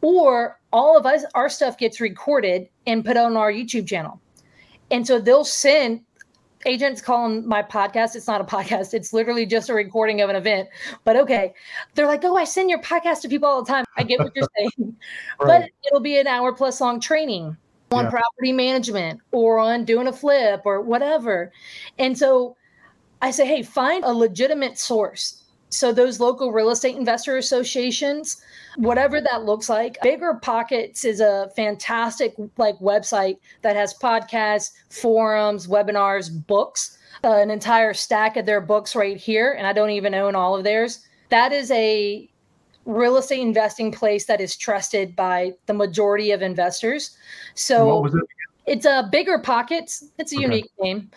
or 0.00 0.60
all 0.72 0.96
of 0.96 1.06
us, 1.06 1.24
our 1.34 1.48
stuff 1.48 1.78
gets 1.78 2.00
recorded 2.00 2.68
and 2.86 3.04
put 3.04 3.16
on 3.16 3.36
our 3.36 3.52
YouTube 3.52 3.86
channel. 3.86 4.20
And 4.90 5.06
so 5.06 5.18
they'll 5.18 5.44
send 5.44 6.02
agents 6.66 7.00
calling 7.00 7.46
my 7.46 7.62
podcast. 7.62 8.16
It's 8.16 8.26
not 8.26 8.40
a 8.40 8.44
podcast. 8.44 8.94
It's 8.94 9.12
literally 9.12 9.46
just 9.46 9.68
a 9.68 9.74
recording 9.74 10.20
of 10.20 10.30
an 10.30 10.36
event. 10.36 10.68
But 11.04 11.16
okay, 11.16 11.54
they're 11.94 12.06
like, 12.06 12.24
oh, 12.24 12.36
I 12.36 12.44
send 12.44 12.70
your 12.70 12.80
podcast 12.80 13.20
to 13.22 13.28
people 13.28 13.48
all 13.48 13.62
the 13.62 13.70
time. 13.70 13.84
I 13.96 14.02
get 14.02 14.20
what 14.20 14.32
you're 14.34 14.48
saying, 14.56 14.96
right. 15.40 15.62
but 15.62 15.70
it'll 15.86 16.00
be 16.00 16.18
an 16.18 16.26
hour 16.26 16.52
plus 16.52 16.80
long 16.80 17.00
training 17.00 17.56
on 17.90 18.04
yeah. 18.04 18.10
property 18.10 18.52
management 18.52 19.20
or 19.32 19.58
on 19.58 19.84
doing 19.84 20.06
a 20.06 20.12
flip 20.12 20.62
or 20.64 20.80
whatever. 20.80 21.52
And 21.98 22.16
so 22.16 22.56
I 23.22 23.30
say, 23.30 23.46
hey, 23.46 23.62
find 23.62 24.04
a 24.04 24.12
legitimate 24.12 24.78
source. 24.78 25.43
So 25.74 25.92
those 25.92 26.20
local 26.20 26.52
real 26.52 26.70
estate 26.70 26.96
investor 26.96 27.36
associations, 27.36 28.40
whatever 28.76 29.20
that 29.20 29.44
looks 29.44 29.68
like, 29.68 29.98
BiggerPockets 30.04 31.04
is 31.04 31.20
a 31.20 31.50
fantastic 31.56 32.34
like 32.56 32.78
website 32.78 33.38
that 33.62 33.74
has 33.74 33.94
podcasts, 33.94 34.70
forums, 34.88 35.66
webinars, 35.66 36.30
books, 36.46 36.98
uh, 37.24 37.38
an 37.38 37.50
entire 37.50 37.92
stack 37.92 38.36
of 38.36 38.46
their 38.46 38.60
books 38.60 38.94
right 38.94 39.16
here, 39.16 39.52
and 39.52 39.66
I 39.66 39.72
don't 39.72 39.90
even 39.90 40.14
own 40.14 40.36
all 40.36 40.56
of 40.56 40.62
theirs. 40.62 41.00
That 41.30 41.52
is 41.52 41.70
a 41.72 42.28
real 42.84 43.16
estate 43.16 43.40
investing 43.40 43.90
place 43.90 44.26
that 44.26 44.40
is 44.40 44.56
trusted 44.56 45.16
by 45.16 45.54
the 45.66 45.74
majority 45.74 46.30
of 46.30 46.42
investors. 46.42 47.16
So 47.54 48.06
it? 48.06 48.12
it's 48.66 48.86
a 48.86 49.10
BiggerPockets. 49.12 50.04
It's 50.18 50.32
a 50.32 50.36
okay. 50.36 50.42
unique 50.42 50.70
name. 50.78 51.10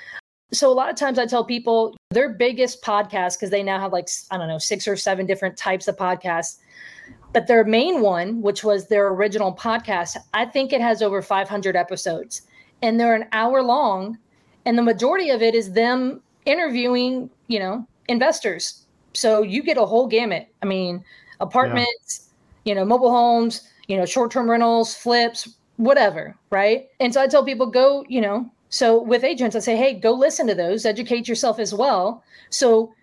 So 0.52 0.72
a 0.72 0.74
lot 0.74 0.90
of 0.90 0.96
times 0.96 1.20
I 1.20 1.26
tell 1.26 1.44
people 1.44 1.96
their 2.12 2.30
biggest 2.30 2.82
podcast 2.82 3.38
because 3.38 3.50
they 3.50 3.64
now 3.64 3.80
have 3.80 3.92
like 3.92 4.08
I 4.32 4.38
don't 4.38 4.48
know 4.48 4.58
six 4.58 4.88
or 4.88 4.96
seven 4.96 5.26
different 5.26 5.58
types 5.58 5.88
of 5.88 5.98
podcasts. 5.98 6.58
But 7.34 7.48
their 7.48 7.64
main 7.64 8.02
one, 8.02 8.42
which 8.42 8.64
was 8.64 8.88
their 8.88 9.08
original 9.08 9.54
podcast, 9.54 10.18
I 10.34 10.46
think 10.46 10.74
it 10.74 10.82
has 10.82 11.02
over 11.02 11.22
500 11.22 11.76
episodes, 11.76 12.42
and 12.82 13.00
they're 13.00 13.16
an 13.16 13.28
hour 13.32 13.62
long, 13.62 14.18
and 14.66 14.78
the 14.78 14.84
majority 14.84 15.30
of 15.30 15.42
it 15.42 15.54
is 15.54 15.74
them 15.74 16.22
interviewing, 16.46 17.30
you 17.48 17.60
know, 17.60 17.86
investors. 18.08 18.86
So 19.14 19.42
you 19.42 19.62
get 19.62 19.78
a 19.78 19.86
whole 19.86 20.08
gamut. 20.08 20.48
I 20.62 20.66
mean, 20.66 21.04
apartments, 21.40 22.30
yeah. 22.64 22.72
you 22.72 22.76
know, 22.76 22.86
mobile 22.86 23.12
homes, 23.12 23.70
you 23.88 23.98
know, 23.98 24.06
short 24.06 24.32
term 24.32 24.50
rentals, 24.50 24.96
flips, 24.96 25.50
whatever. 25.76 26.36
Right. 26.50 26.88
And 27.00 27.14
so 27.14 27.22
I 27.22 27.28
tell 27.28 27.44
people, 27.44 27.68
go, 27.68 28.06
you 28.08 28.22
know, 28.22 28.50
so 28.70 29.02
with 29.02 29.24
agents, 29.24 29.56
I 29.56 29.60
say, 29.60 29.78
hey, 29.78 29.94
go 29.94 30.12
listen 30.12 30.48
to 30.48 30.56
those, 30.56 30.86
educate 30.86 31.28
yourself 31.28 31.60
as 31.60 31.74
well. 31.74 32.24
So, 32.50 32.94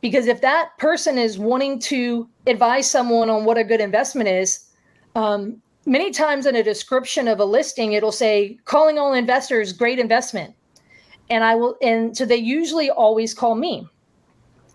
because 0.00 0.26
if 0.26 0.40
that 0.40 0.76
person 0.78 1.16
is 1.16 1.38
wanting 1.38 1.78
to 1.80 2.28
advise 2.48 2.90
someone 2.90 3.30
on 3.30 3.44
what 3.44 3.56
a 3.56 3.62
good 3.62 3.80
investment 3.80 4.28
is, 4.28 4.66
um, 5.14 5.62
many 5.86 6.10
times 6.10 6.46
in 6.46 6.56
a 6.56 6.62
description 6.62 7.28
of 7.28 7.38
a 7.38 7.44
listing, 7.44 7.92
it'll 7.92 8.10
say, 8.10 8.58
calling 8.64 8.98
all 8.98 9.12
investors, 9.12 9.72
great 9.72 10.00
investment. 10.00 10.54
And 11.30 11.44
I 11.44 11.54
will, 11.54 11.76
and 11.82 12.16
so 12.16 12.24
they 12.24 12.36
usually 12.36 12.90
always 12.90 13.32
call 13.32 13.54
me 13.54 13.86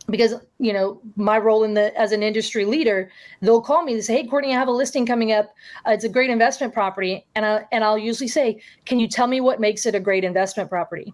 because 0.10 0.36
you 0.60 0.74
know 0.74 1.02
my 1.16 1.38
role 1.38 1.64
in 1.64 1.74
the 1.74 1.98
as 2.00 2.12
an 2.12 2.24
industry 2.24 2.66
leader 2.66 3.12
they'll 3.42 3.62
call 3.62 3.84
me 3.84 3.94
and 3.94 4.04
say 4.04 4.22
hey 4.22 4.28
courtney 4.28 4.54
i 4.54 4.56
have 4.56 4.68
a 4.68 4.72
listing 4.72 5.06
coming 5.06 5.32
up. 5.32 5.54
Uh, 5.88 5.92
it's 5.92 6.04
a 6.04 6.10
great 6.10 6.30
investment 6.30 6.74
property. 6.74 7.26
And 7.36 7.46
i 7.46 7.66
and 7.72 7.84
i'll 7.84 7.98
usually 7.98 8.28
say 8.28 8.62
can 8.86 9.00
you 9.00 9.08
tell 9.08 9.28
me 9.28 9.42
what 9.42 9.60
makes 9.60 9.86
it 9.86 9.96
a 9.96 10.00
great 10.00 10.24
investment 10.24 10.70
property? 10.70 11.14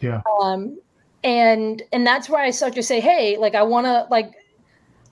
Yeah. 0.00 0.22
Um 0.40 0.78
and 1.24 1.82
and 1.92 2.06
that's 2.06 2.28
where 2.28 2.40
i 2.40 2.50
start 2.50 2.74
to 2.74 2.82
say 2.82 3.00
hey 3.00 3.36
like 3.38 3.56
i 3.56 3.62
want 3.62 3.86
to 3.86 4.06
like 4.08 4.34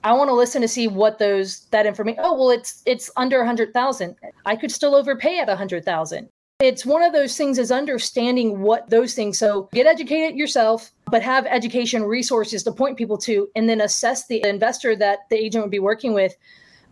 i 0.05 0.13
want 0.13 0.29
to 0.29 0.33
listen 0.33 0.61
to 0.61 0.67
see 0.67 0.87
what 0.87 1.19
those 1.19 1.65
that 1.71 1.85
information 1.85 2.21
oh 2.23 2.33
well 2.33 2.49
it's 2.49 2.81
it's 2.85 3.11
under 3.17 3.41
a 3.41 3.45
hundred 3.45 3.73
thousand. 3.73 4.15
I 4.45 4.55
could 4.55 4.71
still 4.71 4.95
overpay 4.95 5.39
at 5.39 5.49
a 5.49 5.55
hundred 5.55 5.83
thousand. 5.83 6.29
It's 6.59 6.85
one 6.85 7.03
of 7.03 7.13
those 7.13 7.37
things 7.37 7.59
is 7.59 7.71
understanding 7.71 8.61
what 8.61 8.89
those 8.89 9.13
things. 9.13 9.37
So 9.37 9.69
get 9.73 9.85
educated 9.85 10.35
yourself, 10.35 10.91
but 11.09 11.21
have 11.21 11.45
education 11.45 12.03
resources 12.03 12.63
to 12.63 12.71
point 12.71 12.97
people 12.97 13.17
to, 13.19 13.49
and 13.55 13.67
then 13.67 13.81
assess 13.81 14.27
the 14.27 14.43
investor 14.45 14.95
that 14.95 15.19
the 15.29 15.37
agent 15.37 15.63
would 15.63 15.71
be 15.71 15.79
working 15.79 16.13
with. 16.13 16.35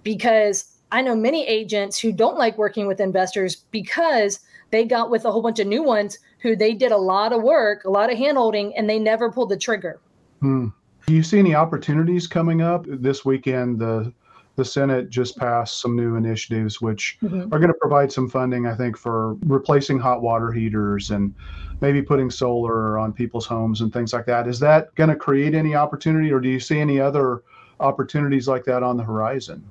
Because 0.03 0.77
I 0.91 1.01
know 1.01 1.15
many 1.15 1.47
agents 1.47 1.99
who 1.99 2.11
don't 2.11 2.37
like 2.37 2.57
working 2.57 2.87
with 2.87 2.99
investors 2.99 3.55
because 3.71 4.39
they 4.71 4.85
got 4.85 5.09
with 5.09 5.25
a 5.25 5.31
whole 5.31 5.41
bunch 5.41 5.59
of 5.59 5.67
new 5.67 5.83
ones 5.83 6.17
who 6.39 6.55
they 6.55 6.73
did 6.73 6.91
a 6.91 6.97
lot 6.97 7.33
of 7.33 7.41
work, 7.41 7.83
a 7.85 7.89
lot 7.89 8.11
of 8.11 8.17
handholding, 8.17 8.71
and 8.77 8.89
they 8.89 8.99
never 8.99 9.31
pulled 9.31 9.49
the 9.49 9.57
trigger. 9.57 9.99
Hmm. 10.41 10.67
Do 11.07 11.13
you 11.13 11.23
see 11.23 11.39
any 11.39 11.53
opportunities 11.53 12.27
coming 12.27 12.61
up 12.61 12.85
this 12.87 13.23
weekend? 13.25 13.79
The 13.79 14.11
the 14.55 14.65
Senate 14.65 15.09
just 15.09 15.37
passed 15.37 15.81
some 15.81 15.95
new 15.95 16.15
initiatives 16.15 16.81
which 16.81 17.17
mm-hmm. 17.21 17.53
are 17.53 17.59
going 17.59 17.67
to 17.67 17.77
provide 17.79 18.11
some 18.11 18.29
funding, 18.29 18.67
I 18.67 18.75
think, 18.75 18.97
for 18.97 19.33
replacing 19.45 19.99
hot 19.99 20.21
water 20.21 20.51
heaters 20.51 21.11
and 21.11 21.33
maybe 21.81 22.01
putting 22.01 22.29
solar 22.29 22.97
on 22.97 23.11
people's 23.11 23.45
homes 23.45 23.81
and 23.81 23.91
things 23.91 24.13
like 24.13 24.25
that. 24.25 24.47
Is 24.47 24.59
that 24.59 24.93
going 24.95 25.09
to 25.09 25.15
create 25.15 25.53
any 25.53 25.75
opportunity, 25.75 26.31
or 26.31 26.39
do 26.39 26.49
you 26.49 26.59
see 26.59 26.79
any 26.79 26.99
other 26.99 27.43
opportunities 27.79 28.47
like 28.47 28.63
that 28.65 28.83
on 28.83 28.97
the 28.97 29.03
horizon? 29.03 29.69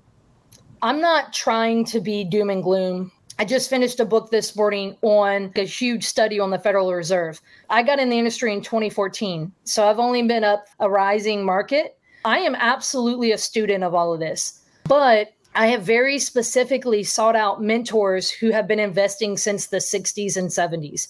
I'm 0.83 1.01
not 1.01 1.33
trying 1.33 1.87
to 1.87 2.01
be 2.01 2.25
doom 2.25 2.51
and 2.51 2.63
gloom. 2.63 3.11
I 3.39 3.45
just 3.45 3.69
finished 3.69 3.99
a 3.99 4.05
book 4.05 4.31
this 4.31 4.55
morning 4.55 4.97
on 5.03 5.51
a 5.57 5.65
huge 5.65 6.05
study 6.05 6.39
on 6.39 6.51
the 6.51 6.59
Federal 6.59 6.93
Reserve. 6.93 7.41
I 7.69 7.83
got 7.83 7.99
in 7.99 8.09
the 8.09 8.19
industry 8.19 8.53
in 8.53 8.61
2014, 8.61 9.51
so 9.65 9.89
I've 9.89 9.99
only 9.99 10.23
been 10.23 10.45
up 10.45 10.67
a 10.79 10.89
rising 10.89 11.45
market. 11.45 11.99
I 12.25 12.39
am 12.39 12.55
absolutely 12.55 13.33
a 13.33 13.39
student 13.39 13.83
of 13.83 13.95
all 13.95 14.15
of 14.15 14.21
this. 14.21 14.61
But 14.89 15.33
I 15.55 15.69
have 15.69 15.83
very 15.83 16.19
specifically 16.19 17.05
sought 17.05 17.37
out 17.37 17.63
mentors 17.63 18.31
who 18.31 18.51
have 18.51 18.67
been 18.67 18.81
investing 18.81 19.37
since 19.37 19.67
the 19.67 19.79
60s 19.79 20.37
and 20.37 20.49
70s. 20.49 21.09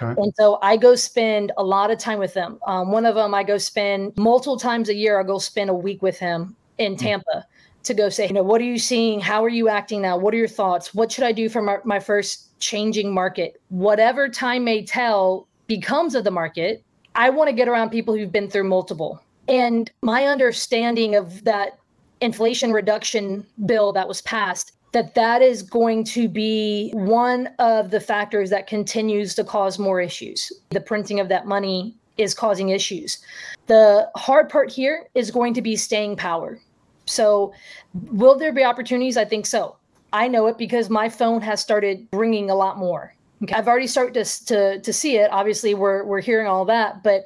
Okay. 0.00 0.20
And 0.20 0.32
so 0.36 0.58
I 0.62 0.76
go 0.76 0.94
spend 0.94 1.52
a 1.56 1.64
lot 1.64 1.90
of 1.90 1.98
time 1.98 2.18
with 2.18 2.34
them. 2.34 2.58
Um, 2.66 2.90
one 2.92 3.04
of 3.04 3.14
them, 3.14 3.34
I 3.34 3.42
go 3.42 3.58
spend 3.58 4.16
multiple 4.16 4.58
times 4.58 4.88
a 4.88 4.94
year, 4.94 5.20
I 5.20 5.24
go 5.24 5.38
spend 5.38 5.68
a 5.70 5.74
week 5.74 6.02
with 6.02 6.18
him 6.18 6.56
in 6.78 6.92
hmm. 6.92 6.98
Tampa 6.98 7.26
mm. 7.36 7.82
to 7.82 7.94
go 7.94 8.08
say, 8.08 8.26
you 8.28 8.32
know, 8.32 8.42
what 8.42 8.60
are 8.60 8.64
you 8.64 8.78
seeing? 8.78 9.20
How 9.20 9.44
are 9.44 9.50
you 9.50 9.68
acting 9.68 10.00
now? 10.02 10.16
What 10.16 10.32
are 10.32 10.38
your 10.38 10.48
thoughts? 10.48 10.94
What 10.94 11.12
should 11.12 11.24
I 11.24 11.32
do 11.32 11.48
for 11.48 11.60
my, 11.60 11.78
my 11.84 12.00
first 12.00 12.58
changing 12.60 13.12
market? 13.12 13.60
Whatever 13.68 14.28
time 14.28 14.64
may 14.64 14.84
tell 14.84 15.46
becomes 15.66 16.14
of 16.14 16.24
the 16.24 16.30
market, 16.30 16.82
I 17.14 17.30
want 17.30 17.48
to 17.48 17.52
get 17.52 17.68
around 17.68 17.90
people 17.90 18.14
who've 18.14 18.32
been 18.32 18.48
through 18.48 18.64
multiple. 18.64 19.20
And 19.48 19.90
my 20.02 20.26
understanding 20.26 21.16
of 21.16 21.44
that 21.44 21.79
inflation 22.20 22.72
reduction 22.72 23.46
bill 23.66 23.92
that 23.92 24.06
was 24.06 24.22
passed 24.22 24.72
that 24.92 25.14
that 25.14 25.40
is 25.42 25.62
going 25.62 26.04
to 26.04 26.28
be 26.28 26.90
one 26.94 27.48
of 27.58 27.90
the 27.90 28.00
factors 28.00 28.50
that 28.50 28.66
continues 28.66 29.34
to 29.36 29.44
cause 29.44 29.78
more 29.78 30.00
issues. 30.00 30.52
The 30.70 30.80
printing 30.80 31.20
of 31.20 31.28
that 31.28 31.46
money 31.46 31.94
is 32.16 32.34
causing 32.34 32.70
issues. 32.70 33.18
The 33.66 34.10
hard 34.16 34.48
part 34.48 34.70
here 34.70 35.06
is 35.14 35.30
going 35.30 35.54
to 35.54 35.62
be 35.62 35.76
staying 35.76 36.16
power. 36.16 36.58
So 37.06 37.52
will 37.94 38.36
there 38.36 38.52
be 38.52 38.64
opportunities? 38.64 39.16
I 39.16 39.24
think 39.24 39.46
so. 39.46 39.76
I 40.12 40.26
know 40.26 40.48
it 40.48 40.58
because 40.58 40.90
my 40.90 41.08
phone 41.08 41.40
has 41.40 41.60
started 41.60 42.06
ringing 42.12 42.50
a 42.50 42.54
lot 42.54 42.78
more. 42.78 43.14
Okay. 43.42 43.54
i've 43.54 43.68
already 43.68 43.86
started 43.86 44.12
to, 44.22 44.46
to, 44.46 44.80
to 44.80 44.92
see 44.92 45.16
it. 45.16 45.30
Obviously 45.32 45.74
we're, 45.74 46.04
we're 46.04 46.20
hearing 46.20 46.46
all 46.46 46.66
that 46.66 47.02
but 47.02 47.24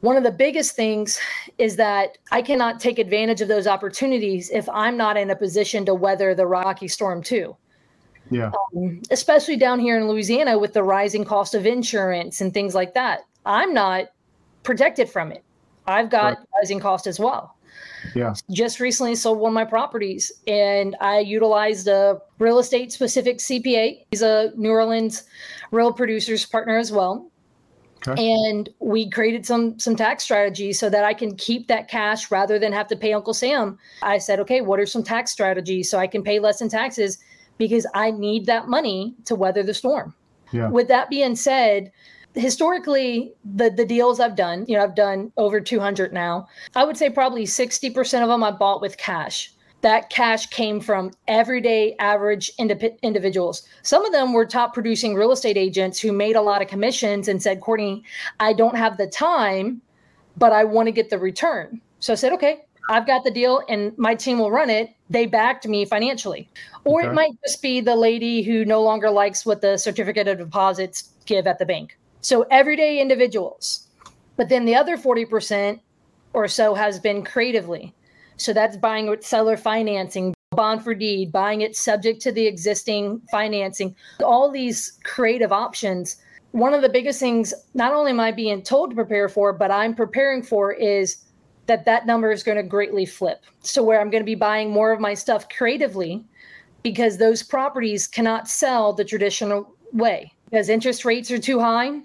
one 0.00 0.16
of 0.16 0.22
the 0.22 0.32
biggest 0.32 0.74
things 0.74 1.20
is 1.58 1.76
that 1.76 2.18
I 2.32 2.42
cannot 2.42 2.80
take 2.80 2.98
advantage 2.98 3.40
of 3.40 3.48
those 3.48 3.66
opportunities 3.66 4.50
if 4.50 4.68
I'm 4.68 4.96
not 4.96 5.16
in 5.16 5.30
a 5.30 5.36
position 5.36 5.84
to 5.86 5.94
weather 5.94 6.34
the 6.34 6.46
rocky 6.46 6.88
storm 6.88 7.22
too. 7.22 7.56
Yeah. 8.30 8.52
Um, 8.76 9.02
especially 9.10 9.56
down 9.56 9.80
here 9.80 9.98
in 9.98 10.08
Louisiana 10.08 10.58
with 10.58 10.72
the 10.72 10.82
rising 10.82 11.24
cost 11.24 11.54
of 11.54 11.66
insurance 11.66 12.40
and 12.40 12.54
things 12.54 12.74
like 12.74 12.94
that. 12.94 13.20
I'm 13.44 13.74
not 13.74 14.06
protected 14.62 15.08
from 15.08 15.32
it. 15.32 15.42
I've 15.86 16.10
got 16.10 16.36
right. 16.36 16.46
rising 16.60 16.80
cost 16.80 17.06
as 17.06 17.18
well. 17.18 17.56
Yeah. 18.14 18.34
Just 18.50 18.80
recently 18.80 19.14
sold 19.14 19.38
one 19.38 19.50
of 19.50 19.54
my 19.54 19.64
properties 19.64 20.32
and 20.46 20.96
I 21.00 21.18
utilized 21.18 21.88
a 21.88 22.20
real 22.38 22.58
estate 22.58 22.92
specific 22.92 23.38
CPA. 23.38 24.04
He's 24.10 24.22
a 24.22 24.52
New 24.56 24.70
Orleans 24.70 25.24
real 25.70 25.92
producers 25.92 26.46
partner 26.46 26.78
as 26.78 26.90
well. 26.92 27.29
Okay. 28.06 28.32
And 28.32 28.68
we 28.78 29.10
created 29.10 29.44
some 29.44 29.78
some 29.78 29.94
tax 29.94 30.24
strategies 30.24 30.78
so 30.78 30.88
that 30.88 31.04
I 31.04 31.12
can 31.12 31.36
keep 31.36 31.68
that 31.68 31.88
cash 31.88 32.30
rather 32.30 32.58
than 32.58 32.72
have 32.72 32.88
to 32.88 32.96
pay 32.96 33.12
Uncle 33.12 33.34
Sam. 33.34 33.78
I 34.02 34.18
said, 34.18 34.40
okay, 34.40 34.60
what 34.60 34.80
are 34.80 34.86
some 34.86 35.02
tax 35.02 35.30
strategies 35.30 35.90
so 35.90 35.98
I 35.98 36.06
can 36.06 36.22
pay 36.22 36.38
less 36.38 36.60
in 36.60 36.68
taxes 36.68 37.18
because 37.58 37.86
I 37.94 38.10
need 38.10 38.46
that 38.46 38.68
money 38.68 39.14
to 39.26 39.34
weather 39.34 39.62
the 39.62 39.74
storm. 39.74 40.14
Yeah. 40.50 40.70
With 40.70 40.88
that 40.88 41.10
being 41.10 41.36
said, 41.36 41.92
historically 42.34 43.32
the 43.44 43.70
the 43.70 43.84
deals 43.84 44.18
I've 44.18 44.36
done, 44.36 44.64
you 44.66 44.76
know, 44.76 44.82
I've 44.82 44.94
done 44.94 45.30
over 45.36 45.60
200 45.60 46.12
now. 46.12 46.48
I 46.74 46.84
would 46.84 46.96
say 46.96 47.10
probably 47.10 47.44
60% 47.44 48.22
of 48.22 48.28
them 48.28 48.42
I 48.42 48.50
bought 48.50 48.80
with 48.80 48.96
cash 48.96 49.52
that 49.82 50.10
cash 50.10 50.46
came 50.46 50.80
from 50.80 51.10
everyday 51.28 51.96
average 51.98 52.52
indip- 52.58 53.00
individuals. 53.02 53.66
Some 53.82 54.04
of 54.04 54.12
them 54.12 54.32
were 54.32 54.44
top 54.44 54.74
producing 54.74 55.14
real 55.14 55.32
estate 55.32 55.56
agents 55.56 55.98
who 55.98 56.12
made 56.12 56.36
a 56.36 56.42
lot 56.42 56.62
of 56.62 56.68
commissions 56.68 57.28
and 57.28 57.42
said, 57.42 57.60
Courtney, 57.60 58.04
I 58.40 58.52
don't 58.52 58.76
have 58.76 58.98
the 58.98 59.06
time, 59.06 59.80
but 60.36 60.52
I 60.52 60.64
want 60.64 60.86
to 60.86 60.92
get 60.92 61.10
the 61.10 61.18
return. 61.18 61.80
So 62.00 62.12
I 62.12 62.16
said, 62.16 62.32
okay, 62.32 62.64
I've 62.88 63.06
got 63.06 63.24
the 63.24 63.30
deal 63.30 63.62
and 63.68 63.96
my 63.96 64.14
team 64.14 64.38
will 64.38 64.50
run 64.50 64.68
it. 64.68 64.90
They 65.08 65.26
backed 65.26 65.66
me 65.66 65.84
financially. 65.84 66.48
Or 66.84 67.00
okay. 67.00 67.10
it 67.10 67.14
might 67.14 67.32
just 67.44 67.62
be 67.62 67.80
the 67.80 67.96
lady 67.96 68.42
who 68.42 68.64
no 68.64 68.82
longer 68.82 69.10
likes 69.10 69.46
what 69.46 69.60
the 69.60 69.76
certificate 69.76 70.28
of 70.28 70.38
deposits 70.38 71.10
give 71.24 71.46
at 71.46 71.58
the 71.58 71.66
bank. 71.66 71.96
So 72.20 72.46
everyday 72.50 73.00
individuals. 73.00 73.86
But 74.36 74.48
then 74.48 74.64
the 74.64 74.74
other 74.74 74.96
40% 74.96 75.80
or 76.32 76.48
so 76.48 76.74
has 76.74 76.98
been 76.98 77.24
creatively. 77.24 77.94
So 78.40 78.54
that's 78.54 78.78
buying 78.78 79.06
with 79.06 79.24
seller 79.24 79.58
financing, 79.58 80.34
bond 80.52 80.82
for 80.82 80.94
deed, 80.94 81.30
buying 81.30 81.60
it 81.60 81.76
subject 81.76 82.22
to 82.22 82.32
the 82.32 82.46
existing 82.46 83.20
financing, 83.30 83.94
all 84.24 84.50
these 84.50 84.98
creative 85.04 85.52
options. 85.52 86.16
One 86.52 86.72
of 86.72 86.80
the 86.80 86.88
biggest 86.88 87.20
things, 87.20 87.52
not 87.74 87.92
only 87.92 88.12
am 88.12 88.18
I 88.18 88.32
being 88.32 88.62
told 88.62 88.90
to 88.90 88.96
prepare 88.96 89.28
for, 89.28 89.52
but 89.52 89.70
I'm 89.70 89.94
preparing 89.94 90.42
for 90.42 90.72
is 90.72 91.18
that 91.66 91.84
that 91.84 92.06
number 92.06 92.32
is 92.32 92.42
going 92.42 92.56
to 92.56 92.62
greatly 92.62 93.04
flip. 93.04 93.44
So, 93.60 93.82
where 93.82 94.00
I'm 94.00 94.08
going 94.08 94.22
to 94.22 94.26
be 94.26 94.34
buying 94.34 94.70
more 94.70 94.90
of 94.90 95.00
my 95.00 95.12
stuff 95.12 95.46
creatively 95.50 96.24
because 96.82 97.18
those 97.18 97.42
properties 97.42 98.08
cannot 98.08 98.48
sell 98.48 98.94
the 98.94 99.04
traditional 99.04 99.70
way 99.92 100.32
because 100.46 100.70
interest 100.70 101.04
rates 101.04 101.30
are 101.30 101.38
too 101.38 101.60
high. 101.60 102.00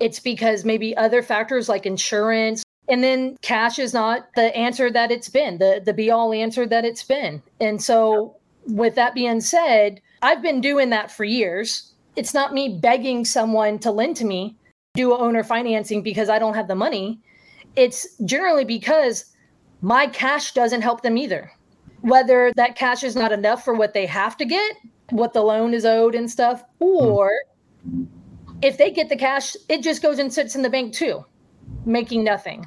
It's 0.00 0.20
because 0.20 0.66
maybe 0.66 0.94
other 0.98 1.22
factors 1.22 1.66
like 1.66 1.86
insurance 1.86 2.62
and 2.88 3.02
then 3.02 3.36
cash 3.42 3.78
is 3.78 3.92
not 3.92 4.28
the 4.34 4.54
answer 4.56 4.90
that 4.90 5.10
it's 5.10 5.28
been 5.28 5.58
the 5.58 5.82
the 5.84 5.92
be 5.92 6.10
all 6.10 6.32
answer 6.32 6.66
that 6.66 6.84
it's 6.84 7.04
been. 7.04 7.42
And 7.60 7.82
so 7.82 8.36
with 8.66 8.94
that 8.96 9.14
being 9.14 9.40
said 9.40 10.00
i've 10.22 10.42
been 10.42 10.60
doing 10.60 10.90
that 10.90 11.10
for 11.10 11.24
years. 11.24 11.92
It's 12.16 12.34
not 12.34 12.52
me 12.52 12.78
begging 12.80 13.24
someone 13.24 13.78
to 13.80 13.90
lend 13.92 14.16
to 14.16 14.24
me 14.24 14.56
do 14.94 15.14
owner 15.14 15.44
financing 15.44 16.02
because 16.02 16.28
i 16.28 16.38
don't 16.38 16.54
have 16.54 16.68
the 16.68 16.74
money. 16.74 17.20
It's 17.76 18.16
generally 18.24 18.64
because 18.64 19.24
my 19.80 20.08
cash 20.08 20.52
doesn't 20.52 20.82
help 20.82 21.02
them 21.02 21.16
either. 21.16 21.52
Whether 22.00 22.52
that 22.56 22.74
cash 22.76 23.04
is 23.04 23.14
not 23.14 23.32
enough 23.32 23.64
for 23.64 23.74
what 23.74 23.94
they 23.94 24.06
have 24.06 24.36
to 24.38 24.44
get 24.44 24.76
what 25.10 25.32
the 25.32 25.42
loan 25.42 25.74
is 25.74 25.84
owed 25.84 26.14
and 26.14 26.30
stuff 26.30 26.62
hmm. 26.78 26.84
or 26.84 27.32
if 28.62 28.76
they 28.76 28.90
get 28.90 29.08
the 29.08 29.16
cash 29.16 29.56
it 29.68 29.82
just 29.82 30.02
goes 30.02 30.18
and 30.18 30.32
sits 30.32 30.54
in 30.54 30.62
the 30.62 30.70
bank 30.70 30.92
too 30.92 31.24
making 31.84 32.24
nothing 32.24 32.66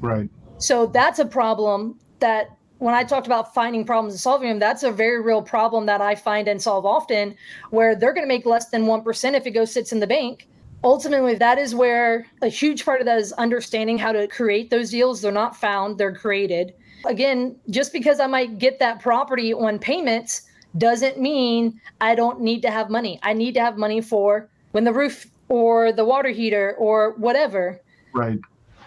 Right. 0.00 0.28
So 0.58 0.86
that's 0.86 1.18
a 1.18 1.26
problem 1.26 1.98
that 2.20 2.56
when 2.78 2.94
I 2.94 3.04
talked 3.04 3.26
about 3.26 3.52
finding 3.52 3.84
problems 3.84 4.14
and 4.14 4.20
solving 4.20 4.48
them, 4.48 4.58
that's 4.58 4.82
a 4.82 4.90
very 4.90 5.20
real 5.20 5.42
problem 5.42 5.86
that 5.86 6.00
I 6.00 6.14
find 6.14 6.48
and 6.48 6.60
solve 6.60 6.86
often 6.86 7.34
where 7.70 7.94
they're 7.94 8.14
going 8.14 8.24
to 8.24 8.28
make 8.28 8.46
less 8.46 8.70
than 8.70 8.84
1% 8.84 9.34
if 9.34 9.46
it 9.46 9.50
goes 9.50 9.72
sits 9.72 9.92
in 9.92 10.00
the 10.00 10.06
bank. 10.06 10.48
Ultimately, 10.82 11.34
that 11.34 11.58
is 11.58 11.74
where 11.74 12.26
a 12.40 12.48
huge 12.48 12.86
part 12.86 13.00
of 13.00 13.06
that 13.06 13.18
is 13.18 13.32
understanding 13.34 13.98
how 13.98 14.12
to 14.12 14.26
create 14.28 14.70
those 14.70 14.90
deals. 14.90 15.20
They're 15.20 15.30
not 15.30 15.54
found, 15.54 15.98
they're 15.98 16.14
created. 16.14 16.72
Again, 17.04 17.56
just 17.68 17.92
because 17.92 18.18
I 18.18 18.26
might 18.26 18.58
get 18.58 18.78
that 18.78 19.00
property 19.00 19.52
on 19.52 19.78
payments 19.78 20.42
doesn't 20.78 21.18
mean 21.18 21.78
I 22.00 22.14
don't 22.14 22.40
need 22.40 22.62
to 22.62 22.70
have 22.70 22.88
money. 22.88 23.20
I 23.22 23.34
need 23.34 23.52
to 23.54 23.60
have 23.60 23.76
money 23.76 24.00
for 24.00 24.48
when 24.72 24.84
the 24.84 24.92
roof 24.92 25.26
or 25.48 25.92
the 25.92 26.04
water 26.04 26.30
heater 26.30 26.76
or 26.78 27.14
whatever. 27.16 27.78
Right. 28.14 28.38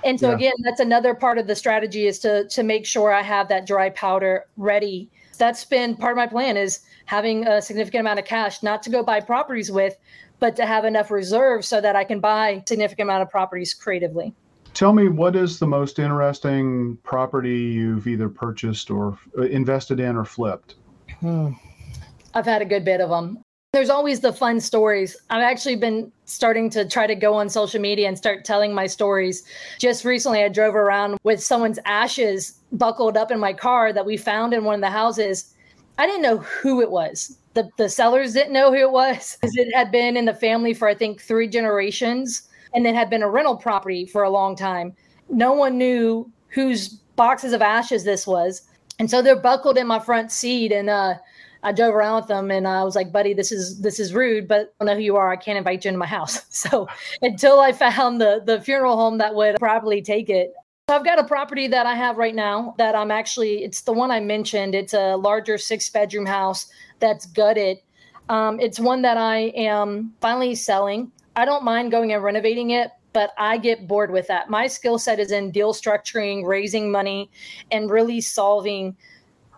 And 0.05 0.19
so 0.19 0.29
yeah. 0.29 0.35
again, 0.35 0.53
that's 0.63 0.79
another 0.79 1.13
part 1.13 1.37
of 1.37 1.47
the 1.47 1.55
strategy 1.55 2.07
is 2.07 2.19
to 2.19 2.47
to 2.47 2.63
make 2.63 2.85
sure 2.85 3.11
I 3.11 3.21
have 3.21 3.47
that 3.49 3.65
dry 3.65 3.89
powder 3.89 4.45
ready. 4.57 5.09
That's 5.37 5.65
been 5.65 5.95
part 5.95 6.11
of 6.11 6.17
my 6.17 6.27
plan 6.27 6.57
is 6.57 6.81
having 7.05 7.47
a 7.47 7.61
significant 7.61 8.01
amount 8.01 8.19
of 8.19 8.25
cash, 8.25 8.63
not 8.63 8.83
to 8.83 8.89
go 8.89 9.03
buy 9.03 9.19
properties 9.19 9.71
with, 9.71 9.97
but 10.39 10.55
to 10.57 10.65
have 10.65 10.85
enough 10.85 11.09
reserves 11.09 11.67
so 11.67 11.81
that 11.81 11.95
I 11.95 12.03
can 12.03 12.19
buy 12.19 12.63
significant 12.67 13.07
amount 13.07 13.23
of 13.23 13.29
properties 13.29 13.73
creatively. 13.73 14.33
Tell 14.73 14.93
me 14.93 15.07
what 15.07 15.35
is 15.35 15.59
the 15.59 15.67
most 15.67 15.99
interesting 15.99 16.97
property 17.03 17.59
you've 17.59 18.07
either 18.07 18.27
purchased 18.27 18.89
or 18.89 19.17
uh, 19.37 19.43
invested 19.43 19.99
in 19.99 20.15
or 20.15 20.25
flipped? 20.25 20.75
Hmm. 21.19 21.51
I've 22.33 22.45
had 22.45 22.61
a 22.61 22.65
good 22.65 22.83
bit 22.83 22.99
of 22.99 23.09
them. 23.09 23.42
There's 23.73 23.89
always 23.89 24.19
the 24.19 24.31
fun 24.31 24.59
stories. 24.59 25.17
I've 25.31 25.41
actually 25.41 25.77
been 25.77 26.11
starting 26.25 26.69
to 26.69 26.87
try 26.87 27.07
to 27.07 27.15
go 27.15 27.33
on 27.33 27.49
social 27.49 27.81
media 27.81 28.07
and 28.07 28.15
start 28.15 28.45
telling 28.45 28.71
my 28.71 28.85
stories. 28.85 29.43
Just 29.79 30.05
recently, 30.05 30.43
I 30.43 30.49
drove 30.49 30.75
around 30.75 31.17
with 31.23 31.41
someone's 31.41 31.79
ashes 31.85 32.59
buckled 32.73 33.17
up 33.17 33.31
in 33.31 33.39
my 33.39 33.51
car 33.51 33.91
that 33.91 34.05
we 34.05 34.15
found 34.15 34.53
in 34.53 34.63
one 34.63 34.75
of 34.75 34.81
the 34.81 34.91
houses. 34.91 35.55
I 35.97 36.05
didn't 36.05 36.21
know 36.21 36.37
who 36.37 36.81
it 36.81 36.91
was. 36.91 37.39
The, 37.55 37.67
the 37.77 37.89
sellers 37.89 38.33
didn't 38.33 38.53
know 38.53 38.71
who 38.71 38.77
it 38.77 38.91
was 38.91 39.37
because 39.41 39.57
it 39.57 39.73
had 39.73 39.91
been 39.91 40.17
in 40.17 40.25
the 40.25 40.35
family 40.35 40.75
for, 40.75 40.87
I 40.87 40.93
think, 40.93 41.19
three 41.19 41.47
generations 41.47 42.47
and 42.75 42.85
then 42.85 42.93
had 42.93 43.09
been 43.09 43.23
a 43.23 43.29
rental 43.29 43.57
property 43.57 44.05
for 44.05 44.21
a 44.21 44.29
long 44.29 44.55
time. 44.55 44.95
No 45.29 45.51
one 45.51 45.79
knew 45.79 46.31
whose 46.49 46.89
boxes 47.15 47.53
of 47.53 47.63
ashes 47.63 48.03
this 48.03 48.27
was. 48.27 48.61
And 48.99 49.09
so 49.09 49.23
they're 49.23 49.35
buckled 49.35 49.79
in 49.79 49.87
my 49.87 49.99
front 49.99 50.31
seat. 50.31 50.71
And 50.71 50.91
uh, 50.91 51.15
I 51.63 51.71
drove 51.71 51.95
around 51.95 52.17
with 52.17 52.27
them 52.27 52.51
and 52.51 52.67
I 52.67 52.83
was 52.83 52.95
like, 52.95 53.11
buddy, 53.11 53.33
this 53.33 53.51
is 53.51 53.79
this 53.79 53.99
is 53.99 54.13
rude, 54.13 54.47
but 54.47 54.73
I 54.79 54.85
don't 54.85 54.87
know 54.87 54.95
who 54.95 55.01
you 55.01 55.15
are. 55.15 55.31
I 55.31 55.37
can't 55.37 55.57
invite 55.57 55.85
you 55.85 55.89
into 55.89 55.99
my 55.99 56.05
house. 56.05 56.41
So 56.63 56.87
until 57.21 57.59
I 57.59 57.71
found 57.71 58.21
the 58.21 58.41
the 58.45 58.61
funeral 58.61 58.95
home 58.95 59.17
that 59.17 59.35
would 59.35 59.57
probably 59.59 60.01
take 60.01 60.29
it. 60.29 60.53
So 60.89 60.95
I've 60.95 61.03
got 61.05 61.19
a 61.19 61.23
property 61.23 61.67
that 61.67 61.85
I 61.85 61.95
have 61.95 62.17
right 62.17 62.35
now 62.35 62.75
that 62.77 62.95
I'm 62.95 63.11
actually 63.11 63.63
it's 63.63 63.81
the 63.81 63.93
one 63.93 64.11
I 64.11 64.19
mentioned. 64.19 64.75
It's 64.75 64.93
a 64.93 65.15
larger 65.15 65.57
six 65.57 65.89
bedroom 65.89 66.25
house 66.25 66.67
that's 66.99 67.25
gutted. 67.25 67.79
Um, 68.29 68.59
it's 68.59 68.79
one 68.79 69.01
that 69.01 69.17
I 69.17 69.51
am 69.55 70.13
finally 70.21 70.55
selling. 70.55 71.11
I 71.35 71.45
don't 71.45 71.63
mind 71.63 71.91
going 71.91 72.13
and 72.13 72.23
renovating 72.23 72.71
it, 72.71 72.91
but 73.13 73.31
I 73.37 73.57
get 73.57 73.87
bored 73.87 74.11
with 74.11 74.27
that. 74.27 74.49
My 74.49 74.67
skill 74.67 74.99
set 74.99 75.19
is 75.19 75.31
in 75.31 75.51
deal 75.51 75.73
structuring, 75.73 76.45
raising 76.45 76.91
money, 76.91 77.29
and 77.71 77.89
really 77.89 78.21
solving 78.21 78.95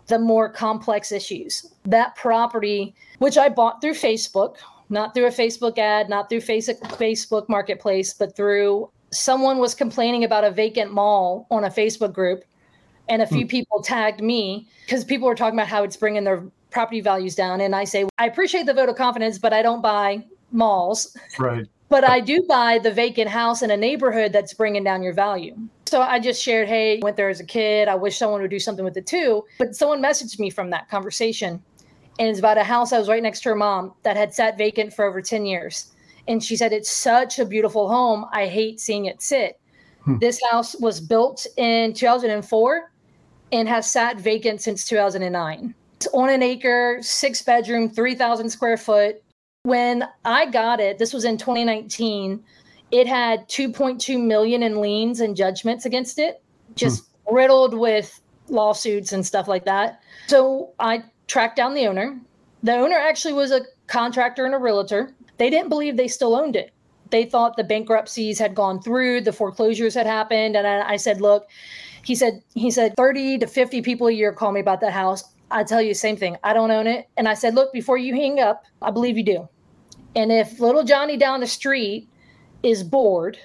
the 0.07 0.19
more 0.19 0.49
complex 0.49 1.11
issues. 1.11 1.73
That 1.85 2.15
property, 2.15 2.95
which 3.19 3.37
I 3.37 3.49
bought 3.49 3.81
through 3.81 3.93
Facebook, 3.93 4.57
not 4.89 5.13
through 5.13 5.25
a 5.25 5.31
Facebook 5.31 5.77
ad, 5.77 6.09
not 6.09 6.29
through 6.29 6.41
Facebook 6.41 7.49
Marketplace, 7.49 8.13
but 8.13 8.35
through 8.35 8.89
someone 9.11 9.57
was 9.57 9.73
complaining 9.73 10.23
about 10.23 10.43
a 10.43 10.51
vacant 10.51 10.91
mall 10.91 11.47
on 11.49 11.63
a 11.63 11.69
Facebook 11.69 12.13
group. 12.13 12.43
And 13.07 13.21
a 13.21 13.27
few 13.27 13.41
hmm. 13.41 13.47
people 13.47 13.81
tagged 13.83 14.21
me 14.21 14.67
because 14.85 15.03
people 15.03 15.27
were 15.27 15.35
talking 15.35 15.57
about 15.57 15.67
how 15.67 15.83
it's 15.83 15.95
bringing 15.95 16.23
their 16.23 16.43
property 16.71 17.01
values 17.01 17.35
down. 17.35 17.61
And 17.61 17.75
I 17.75 17.83
say, 17.83 18.05
I 18.17 18.25
appreciate 18.25 18.65
the 18.65 18.73
vote 18.73 18.89
of 18.89 18.95
confidence, 18.95 19.37
but 19.37 19.53
I 19.53 19.61
don't 19.61 19.81
buy 19.81 20.25
malls. 20.51 21.15
Right. 21.37 21.67
But 21.89 22.03
I 22.03 22.19
do 22.19 22.43
buy 22.43 22.79
the 22.79 22.91
vacant 22.91 23.29
house 23.29 23.61
in 23.61 23.71
a 23.71 23.77
neighborhood 23.77 24.33
that's 24.33 24.53
bringing 24.53 24.83
down 24.83 25.03
your 25.03 25.13
value. 25.13 25.55
So 25.85 26.01
I 26.01 26.19
just 26.19 26.41
shared, 26.41 26.67
hey, 26.67 26.99
went 27.01 27.15
there 27.15 27.29
as 27.29 27.39
a 27.39 27.45
kid. 27.45 27.87
I 27.87 27.95
wish 27.95 28.17
someone 28.17 28.41
would 28.41 28.49
do 28.49 28.59
something 28.59 28.83
with 28.83 28.97
it 28.97 29.05
too. 29.05 29.43
But 29.59 29.75
someone 29.75 30.01
messaged 30.01 30.39
me 30.39 30.49
from 30.49 30.71
that 30.71 30.89
conversation. 30.89 31.61
And 32.17 32.27
it's 32.27 32.39
about 32.39 32.57
a 32.57 32.63
house 32.63 32.91
I 32.91 32.97
was 32.97 33.09
right 33.09 33.21
next 33.21 33.41
to 33.41 33.49
her 33.49 33.55
mom 33.55 33.93
that 34.03 34.17
had 34.17 34.33
sat 34.33 34.57
vacant 34.57 34.93
for 34.93 35.05
over 35.05 35.21
10 35.21 35.45
years. 35.45 35.91
And 36.27 36.43
she 36.43 36.55
said, 36.55 36.73
It's 36.73 36.89
such 36.89 37.39
a 37.39 37.45
beautiful 37.45 37.87
home. 37.87 38.25
I 38.31 38.47
hate 38.47 38.79
seeing 38.79 39.05
it 39.05 39.21
sit. 39.21 39.59
Hmm. 40.03 40.17
This 40.17 40.39
house 40.49 40.75
was 40.79 40.99
built 40.99 41.45
in 41.57 41.93
2004 41.93 42.91
and 43.51 43.69
has 43.69 43.91
sat 43.91 44.17
vacant 44.17 44.61
since 44.61 44.85
2009. 44.85 45.75
It's 45.97 46.07
on 46.07 46.29
an 46.29 46.41
acre, 46.41 46.97
six 47.01 47.41
bedroom, 47.41 47.89
3,000 47.89 48.49
square 48.49 48.77
foot. 48.77 49.21
When 49.65 50.07
I 50.23 50.45
got 50.45 50.79
it, 50.79 50.99
this 50.99 51.11
was 51.11 51.25
in 51.25 51.37
2019 51.37 52.43
it 52.91 53.07
had 53.07 53.47
2.2 53.49 54.23
million 54.23 54.63
in 54.63 54.79
liens 54.79 55.19
and 55.19 55.35
judgments 55.35 55.85
against 55.85 56.19
it, 56.19 56.41
just 56.75 57.09
hmm. 57.27 57.35
riddled 57.35 57.73
with 57.73 58.21
lawsuits 58.47 59.11
and 59.11 59.25
stuff 59.25 59.47
like 59.47 59.65
that. 59.65 60.01
So 60.27 60.71
I 60.79 61.03
tracked 61.27 61.55
down 61.55 61.73
the 61.73 61.87
owner. 61.87 62.19
The 62.63 62.75
owner 62.75 62.95
actually 62.95 63.33
was 63.33 63.51
a 63.51 63.61
contractor 63.87 64.45
and 64.45 64.53
a 64.53 64.59
realtor. 64.59 65.13
They 65.37 65.49
didn't 65.49 65.69
believe 65.69 65.97
they 65.97 66.07
still 66.07 66.35
owned 66.35 66.55
it. 66.55 66.71
They 67.09 67.25
thought 67.25 67.57
the 67.57 67.63
bankruptcies 67.63 68.39
had 68.39 68.55
gone 68.55 68.81
through, 68.81 69.21
the 69.21 69.33
foreclosures 69.33 69.93
had 69.93 70.07
happened, 70.07 70.55
and 70.55 70.65
I, 70.65 70.91
I 70.91 70.95
said, 70.97 71.21
"Look," 71.21 71.47
he 72.03 72.15
said, 72.15 72.41
he 72.53 72.71
said, 72.71 72.95
30 72.95 73.39
to 73.39 73.47
50 73.47 73.81
people 73.81 74.07
a 74.07 74.11
year 74.11 74.31
call 74.31 74.51
me 74.51 74.59
about 74.59 74.81
that 74.81 74.93
house. 74.93 75.23
I 75.51 75.63
tell 75.63 75.81
you 75.81 75.89
the 75.89 75.95
same 75.95 76.17
thing. 76.17 76.37
I 76.43 76.53
don't 76.53 76.71
own 76.71 76.87
it. 76.87 77.07
And 77.17 77.27
I 77.27 77.33
said, 77.33 77.55
look, 77.55 77.71
before 77.71 77.97
you 77.97 78.13
hang 78.15 78.39
up, 78.39 78.63
I 78.81 78.91
believe 78.91 79.17
you 79.17 79.23
do. 79.23 79.49
And 80.15 80.31
if 80.31 80.61
little 80.61 80.83
Johnny 80.83 81.17
down 81.17 81.41
the 81.41 81.47
street 81.47 82.07
is 82.63 82.83
bored 82.83 83.37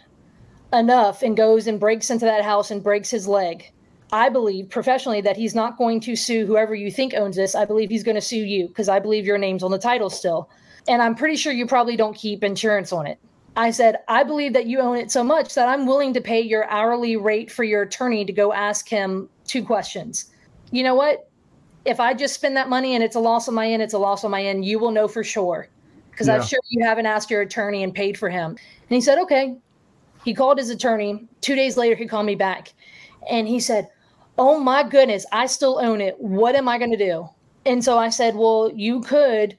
enough 0.73 1.23
and 1.23 1.37
goes 1.37 1.67
and 1.67 1.81
breaks 1.81 2.11
into 2.11 2.25
that 2.27 2.45
house 2.45 2.71
and 2.71 2.83
breaks 2.83 3.11
his 3.11 3.27
leg, 3.27 3.73
I 4.13 4.29
believe 4.29 4.71
professionally 4.71 5.21
that 5.23 5.37
he's 5.37 5.55
not 5.55 5.77
going 5.77 6.01
to 6.01 6.15
sue 6.15 6.47
whoever 6.47 6.75
you 6.75 6.91
think 6.91 7.15
owns 7.15 7.37
this. 7.37 7.57
I 7.57 7.65
believe 7.65 7.91
he's 7.91 8.05
going 8.05 8.15
to 8.15 8.21
sue 8.21 8.45
you 8.45 8.69
because 8.69 8.89
I 8.89 9.01
believe 9.01 9.27
your 9.27 9.39
name's 9.39 9.65
on 9.65 9.73
the 9.73 9.79
title 9.79 10.11
still. 10.11 10.49
And 10.89 11.03
I'm 11.03 11.17
pretty 11.17 11.37
sure 11.37 11.53
you 11.53 11.67
probably 11.67 11.97
don't 11.97 12.17
keep 12.17 12.45
insurance 12.45 12.93
on 12.93 13.07
it. 13.07 13.19
I 13.57 13.73
said, 13.73 13.97
I 14.07 14.23
believe 14.23 14.53
that 14.53 14.67
you 14.67 14.79
own 14.79 14.97
it 14.97 15.11
so 15.11 15.25
much 15.25 15.55
that 15.55 15.69
I'm 15.69 15.87
willing 15.87 16.15
to 16.15 16.21
pay 16.21 16.41
your 16.41 16.71
hourly 16.71 17.17
rate 17.17 17.51
for 17.51 17.65
your 17.65 17.83
attorney 17.83 18.25
to 18.25 18.33
go 18.33 18.53
ask 18.53 18.89
him 18.89 19.29
two 19.45 19.65
questions. 19.65 20.31
You 20.71 20.85
know 20.85 20.95
what? 20.95 21.29
If 21.85 21.99
I 21.99 22.15
just 22.15 22.35
spend 22.35 22.57
that 22.57 22.69
money 22.69 22.95
and 22.95 23.03
it's 23.03 23.17
a 23.17 23.21
loss 23.21 23.49
on 23.49 23.55
my 23.55 23.69
end, 23.69 23.83
it's 23.83 23.95
a 23.95 23.99
loss 23.99 24.23
on 24.23 24.31
my 24.31 24.45
end, 24.45 24.65
you 24.65 24.79
will 24.79 24.93
know 24.93 25.09
for 25.09 25.25
sure 25.25 25.69
because 26.21 26.29
yeah. 26.29 26.37
I'm 26.37 26.47
sure 26.47 26.59
you 26.69 26.85
haven't 26.85 27.07
asked 27.07 27.31
your 27.31 27.41
attorney 27.41 27.83
and 27.83 27.95
paid 27.95 28.19
for 28.19 28.29
him. 28.29 28.51
And 28.51 28.59
he 28.91 29.01
said, 29.01 29.19
okay. 29.21 29.57
He 30.23 30.35
called 30.35 30.59
his 30.59 30.69
attorney. 30.69 31.27
Two 31.41 31.55
days 31.55 31.79
later, 31.79 31.97
he 31.97 32.07
called 32.07 32.27
me 32.27 32.35
back 32.35 32.75
and 33.31 33.49
he 33.49 33.59
said, 33.59 33.89
oh 34.37 34.61
my 34.61 34.87
goodness, 34.87 35.25
I 35.33 35.47
still 35.47 35.79
own 35.79 36.03
it. 36.03 36.21
What 36.21 36.57
am 36.57 36.69
I 36.69 36.77
going 36.77 36.91
to 36.91 36.99
do? 36.99 37.27
And 37.65 37.83
so 37.83 37.97
I 37.97 38.11
said, 38.11 38.37
well, 38.37 38.71
you 38.75 39.01
could 39.01 39.57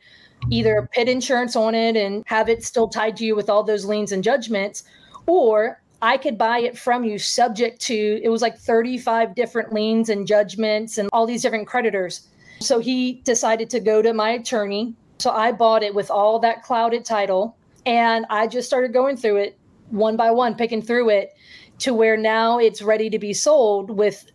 either 0.52 0.88
put 0.94 1.10
insurance 1.10 1.56
on 1.56 1.74
it 1.74 1.96
and 1.96 2.24
have 2.28 2.48
it 2.48 2.64
still 2.64 2.88
tied 2.88 3.18
to 3.18 3.26
you 3.26 3.36
with 3.36 3.50
all 3.50 3.64
those 3.64 3.84
liens 3.84 4.12
and 4.12 4.24
judgments, 4.24 4.84
or 5.26 5.82
I 6.04 6.18
could 6.18 6.38
buy 6.38 6.60
it 6.60 6.78
from 6.78 7.04
you 7.04 7.18
subject 7.18 7.82
to 7.82 8.22
it 8.24 8.30
was 8.30 8.44
like 8.44 8.56
35 8.60 9.34
different 9.34 9.74
liens 9.74 10.10
and 10.10 10.28
judgments 10.28 11.00
and 11.00 11.10
all 11.12 11.26
these 11.26 11.42
different 11.42 11.68
creditors. 11.68 12.28
So 12.60 12.78
he 12.78 13.14
decided 13.24 13.72
to 13.72 13.80
go 13.80 14.04
to 14.04 14.14
my 14.14 14.30
attorney 14.30 14.96
so 15.22 15.32
I 15.32 15.52
bought 15.52 15.84
it 15.84 15.94
with 15.94 16.10
all 16.10 16.40
that 16.40 16.64
clouded 16.64 17.06
title 17.06 17.56
and 17.86 18.26
I 18.30 18.48
just 18.48 18.68
started 18.68 18.94
going 18.94 19.18
through 19.18 19.38
it 19.38 19.58
one 19.90 20.16
by 20.16 20.32
one, 20.32 20.56
picking 20.56 20.82
through 20.82 21.10
it 21.10 21.34
to 21.80 21.94
where 21.94 22.18
now 22.18 22.60
it's 22.60 22.82
ready 22.82 23.10
to 23.10 23.20
be 23.20 23.34
sold 23.34 23.92
with 23.92 24.26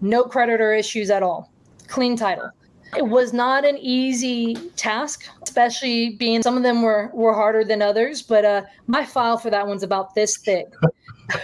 no 0.00 0.24
creditor 0.24 0.72
issues 0.72 1.10
at 1.10 1.22
all. 1.22 1.50
Clean 1.88 2.16
title. 2.16 2.50
It 2.96 3.06
was 3.06 3.32
not 3.32 3.64
an 3.64 3.76
easy 3.78 4.54
task, 4.76 5.24
especially 5.42 6.10
being 6.10 6.42
some 6.42 6.56
of 6.56 6.62
them 6.62 6.82
were 6.82 7.10
were 7.12 7.34
harder 7.34 7.64
than 7.64 7.82
others, 7.82 8.22
but 8.22 8.44
uh 8.44 8.62
my 8.86 9.04
file 9.04 9.38
for 9.38 9.50
that 9.50 9.66
one's 9.66 9.82
about 9.82 10.14
this 10.14 10.36
thick. 10.38 10.72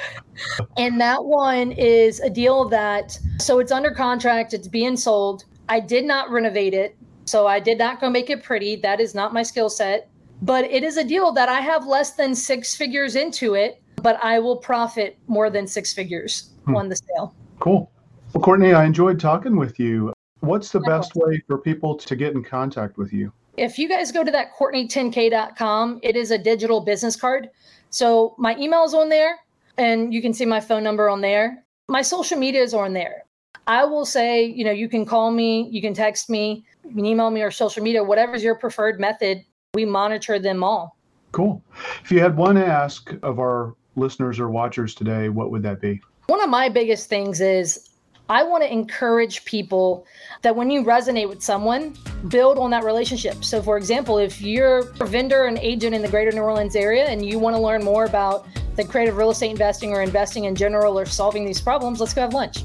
and 0.76 1.00
that 1.00 1.24
one 1.24 1.72
is 1.72 2.20
a 2.20 2.30
deal 2.30 2.68
that 2.68 3.18
so 3.38 3.58
it's 3.58 3.72
under 3.72 3.90
contract, 3.90 4.54
it's 4.54 4.68
being 4.68 4.96
sold. 4.96 5.44
I 5.68 5.80
did 5.80 6.04
not 6.04 6.30
renovate 6.30 6.74
it. 6.74 6.96
So 7.24 7.46
I 7.46 7.60
did 7.60 7.78
not 7.78 8.00
go 8.00 8.10
make 8.10 8.30
it 8.30 8.42
pretty. 8.42 8.76
That 8.76 9.00
is 9.00 9.14
not 9.14 9.32
my 9.32 9.42
skill 9.42 9.70
set. 9.70 10.08
But 10.42 10.64
it 10.64 10.82
is 10.82 10.96
a 10.96 11.04
deal 11.04 11.30
that 11.32 11.48
I 11.48 11.60
have 11.60 11.86
less 11.86 12.14
than 12.14 12.34
six 12.34 12.74
figures 12.74 13.14
into 13.14 13.54
it, 13.54 13.80
but 14.02 14.22
I 14.22 14.40
will 14.40 14.56
profit 14.56 15.16
more 15.28 15.50
than 15.50 15.66
six 15.66 15.92
figures 15.92 16.50
hmm. 16.66 16.74
on 16.74 16.88
the 16.88 16.96
sale. 16.96 17.34
Cool. 17.60 17.90
Well, 18.32 18.42
Courtney, 18.42 18.72
I 18.72 18.84
enjoyed 18.84 19.20
talking 19.20 19.56
with 19.56 19.78
you. 19.78 20.12
What's 20.40 20.70
the 20.70 20.80
best 20.80 21.12
way 21.14 21.40
for 21.46 21.58
people 21.58 21.94
to 21.94 22.16
get 22.16 22.32
in 22.34 22.42
contact 22.42 22.98
with 22.98 23.12
you? 23.12 23.32
If 23.56 23.78
you 23.78 23.88
guys 23.88 24.10
go 24.10 24.24
to 24.24 24.30
that 24.30 24.48
Courtney10k.com, 24.58 26.00
it 26.02 26.16
is 26.16 26.30
a 26.32 26.38
digital 26.38 26.80
business 26.80 27.14
card. 27.14 27.50
So 27.90 28.34
my 28.38 28.56
email 28.56 28.82
is 28.82 28.94
on 28.94 29.08
there, 29.08 29.38
and 29.76 30.12
you 30.12 30.22
can 30.22 30.32
see 30.32 30.46
my 30.46 30.58
phone 30.58 30.82
number 30.82 31.08
on 31.08 31.20
there. 31.20 31.62
My 31.88 32.02
social 32.02 32.38
media 32.38 32.62
is 32.62 32.74
on 32.74 32.94
there. 32.94 33.21
I 33.66 33.84
will 33.84 34.04
say, 34.04 34.44
you 34.44 34.64
know, 34.64 34.72
you 34.72 34.88
can 34.88 35.04
call 35.04 35.30
me, 35.30 35.68
you 35.70 35.80
can 35.80 35.94
text 35.94 36.28
me, 36.28 36.64
you 36.84 36.94
can 36.94 37.04
email 37.04 37.30
me 37.30 37.42
or 37.42 37.50
social 37.50 37.82
media, 37.82 38.02
whatever's 38.02 38.42
your 38.42 38.56
preferred 38.56 38.98
method. 38.98 39.44
We 39.74 39.84
monitor 39.84 40.38
them 40.38 40.64
all. 40.64 40.96
Cool. 41.30 41.62
If 42.02 42.10
you 42.10 42.20
had 42.20 42.36
one 42.36 42.58
ask 42.58 43.14
of 43.22 43.38
our 43.38 43.74
listeners 43.96 44.38
or 44.38 44.50
watchers 44.50 44.94
today, 44.94 45.28
what 45.28 45.50
would 45.50 45.62
that 45.62 45.80
be? 45.80 46.00
One 46.26 46.42
of 46.42 46.50
my 46.50 46.68
biggest 46.68 47.08
things 47.08 47.40
is 47.40 47.88
I 48.28 48.42
want 48.42 48.62
to 48.62 48.72
encourage 48.72 49.44
people 49.44 50.06
that 50.42 50.54
when 50.54 50.70
you 50.70 50.82
resonate 50.82 51.28
with 51.28 51.42
someone, 51.42 51.94
build 52.28 52.58
on 52.58 52.70
that 52.70 52.84
relationship. 52.84 53.44
So, 53.44 53.62
for 53.62 53.76
example, 53.76 54.18
if 54.18 54.40
you're 54.40 54.90
a 55.00 55.06
vendor 55.06 55.46
and 55.46 55.58
agent 55.58 55.94
in 55.94 56.02
the 56.02 56.08
greater 56.08 56.32
New 56.32 56.42
Orleans 56.42 56.76
area 56.76 57.06
and 57.06 57.24
you 57.24 57.38
want 57.38 57.56
to 57.56 57.62
learn 57.62 57.82
more 57.84 58.04
about 58.04 58.46
the 58.76 58.84
creative 58.84 59.16
real 59.16 59.30
estate 59.30 59.50
investing 59.50 59.92
or 59.92 60.02
investing 60.02 60.44
in 60.44 60.54
general 60.54 60.98
or 60.98 61.04
solving 61.04 61.44
these 61.44 61.60
problems, 61.60 62.00
let's 62.00 62.14
go 62.14 62.22
have 62.22 62.32
lunch. 62.32 62.64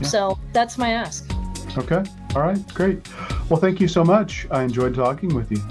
Yeah. 0.00 0.06
So 0.08 0.38
that's 0.52 0.78
my 0.78 0.90
ask. 0.92 1.30
Okay. 1.76 2.02
All 2.34 2.42
right. 2.42 2.74
Great. 2.74 3.06
Well, 3.48 3.60
thank 3.60 3.80
you 3.80 3.88
so 3.88 4.04
much. 4.04 4.46
I 4.50 4.62
enjoyed 4.62 4.94
talking 4.94 5.34
with 5.34 5.50
you. 5.50 5.62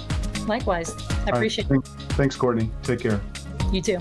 Likewise. 0.46 0.94
I 1.26 1.30
appreciate 1.30 1.68
right. 1.68 1.80
it. 1.80 1.86
Thanks, 2.12 2.36
Courtney. 2.36 2.70
Take 2.82 3.00
care. 3.00 3.20
You 3.72 3.82
too. 3.82 3.98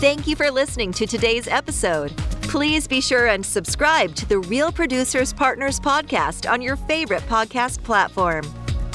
Thank 0.00 0.26
you 0.26 0.36
for 0.36 0.50
listening 0.50 0.92
to 0.92 1.06
today's 1.06 1.48
episode. 1.48 2.16
Please 2.42 2.86
be 2.86 3.00
sure 3.00 3.26
and 3.28 3.44
subscribe 3.44 4.14
to 4.14 4.26
the 4.26 4.38
Real 4.38 4.70
Producers 4.70 5.32
Partners 5.32 5.80
podcast 5.80 6.48
on 6.48 6.62
your 6.62 6.76
favorite 6.76 7.22
podcast 7.22 7.82
platform. 7.82 8.44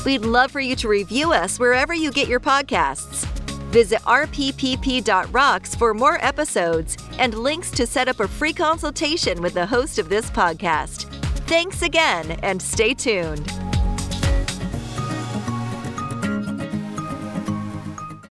We'd 0.06 0.22
love 0.22 0.52
for 0.52 0.62
you 0.62 0.76
to 0.78 0.88
review 0.88 1.34
us 1.34 1.60
wherever 1.60 1.94
you 1.94 2.12
get 2.12 2.30
your 2.30 2.40
podcasts. 2.40 3.28
Visit 3.70 4.02
rppp.rocks 4.02 5.76
for 5.76 5.94
more 5.94 6.18
episodes 6.26 6.98
and 7.20 7.36
links 7.36 7.70
to 7.72 7.86
set 7.86 8.08
up 8.08 8.20
a 8.20 8.28
free 8.28 8.54
consultation 8.54 9.42
with 9.44 9.54
the 9.54 9.66
host 9.66 10.00
of 10.00 10.10
this 10.10 10.30
podcast. 10.32 11.04
Thanks 11.48 11.84
again 11.84 12.32
and 12.44 12.60
stay 12.60 12.96
tuned. 12.96 13.69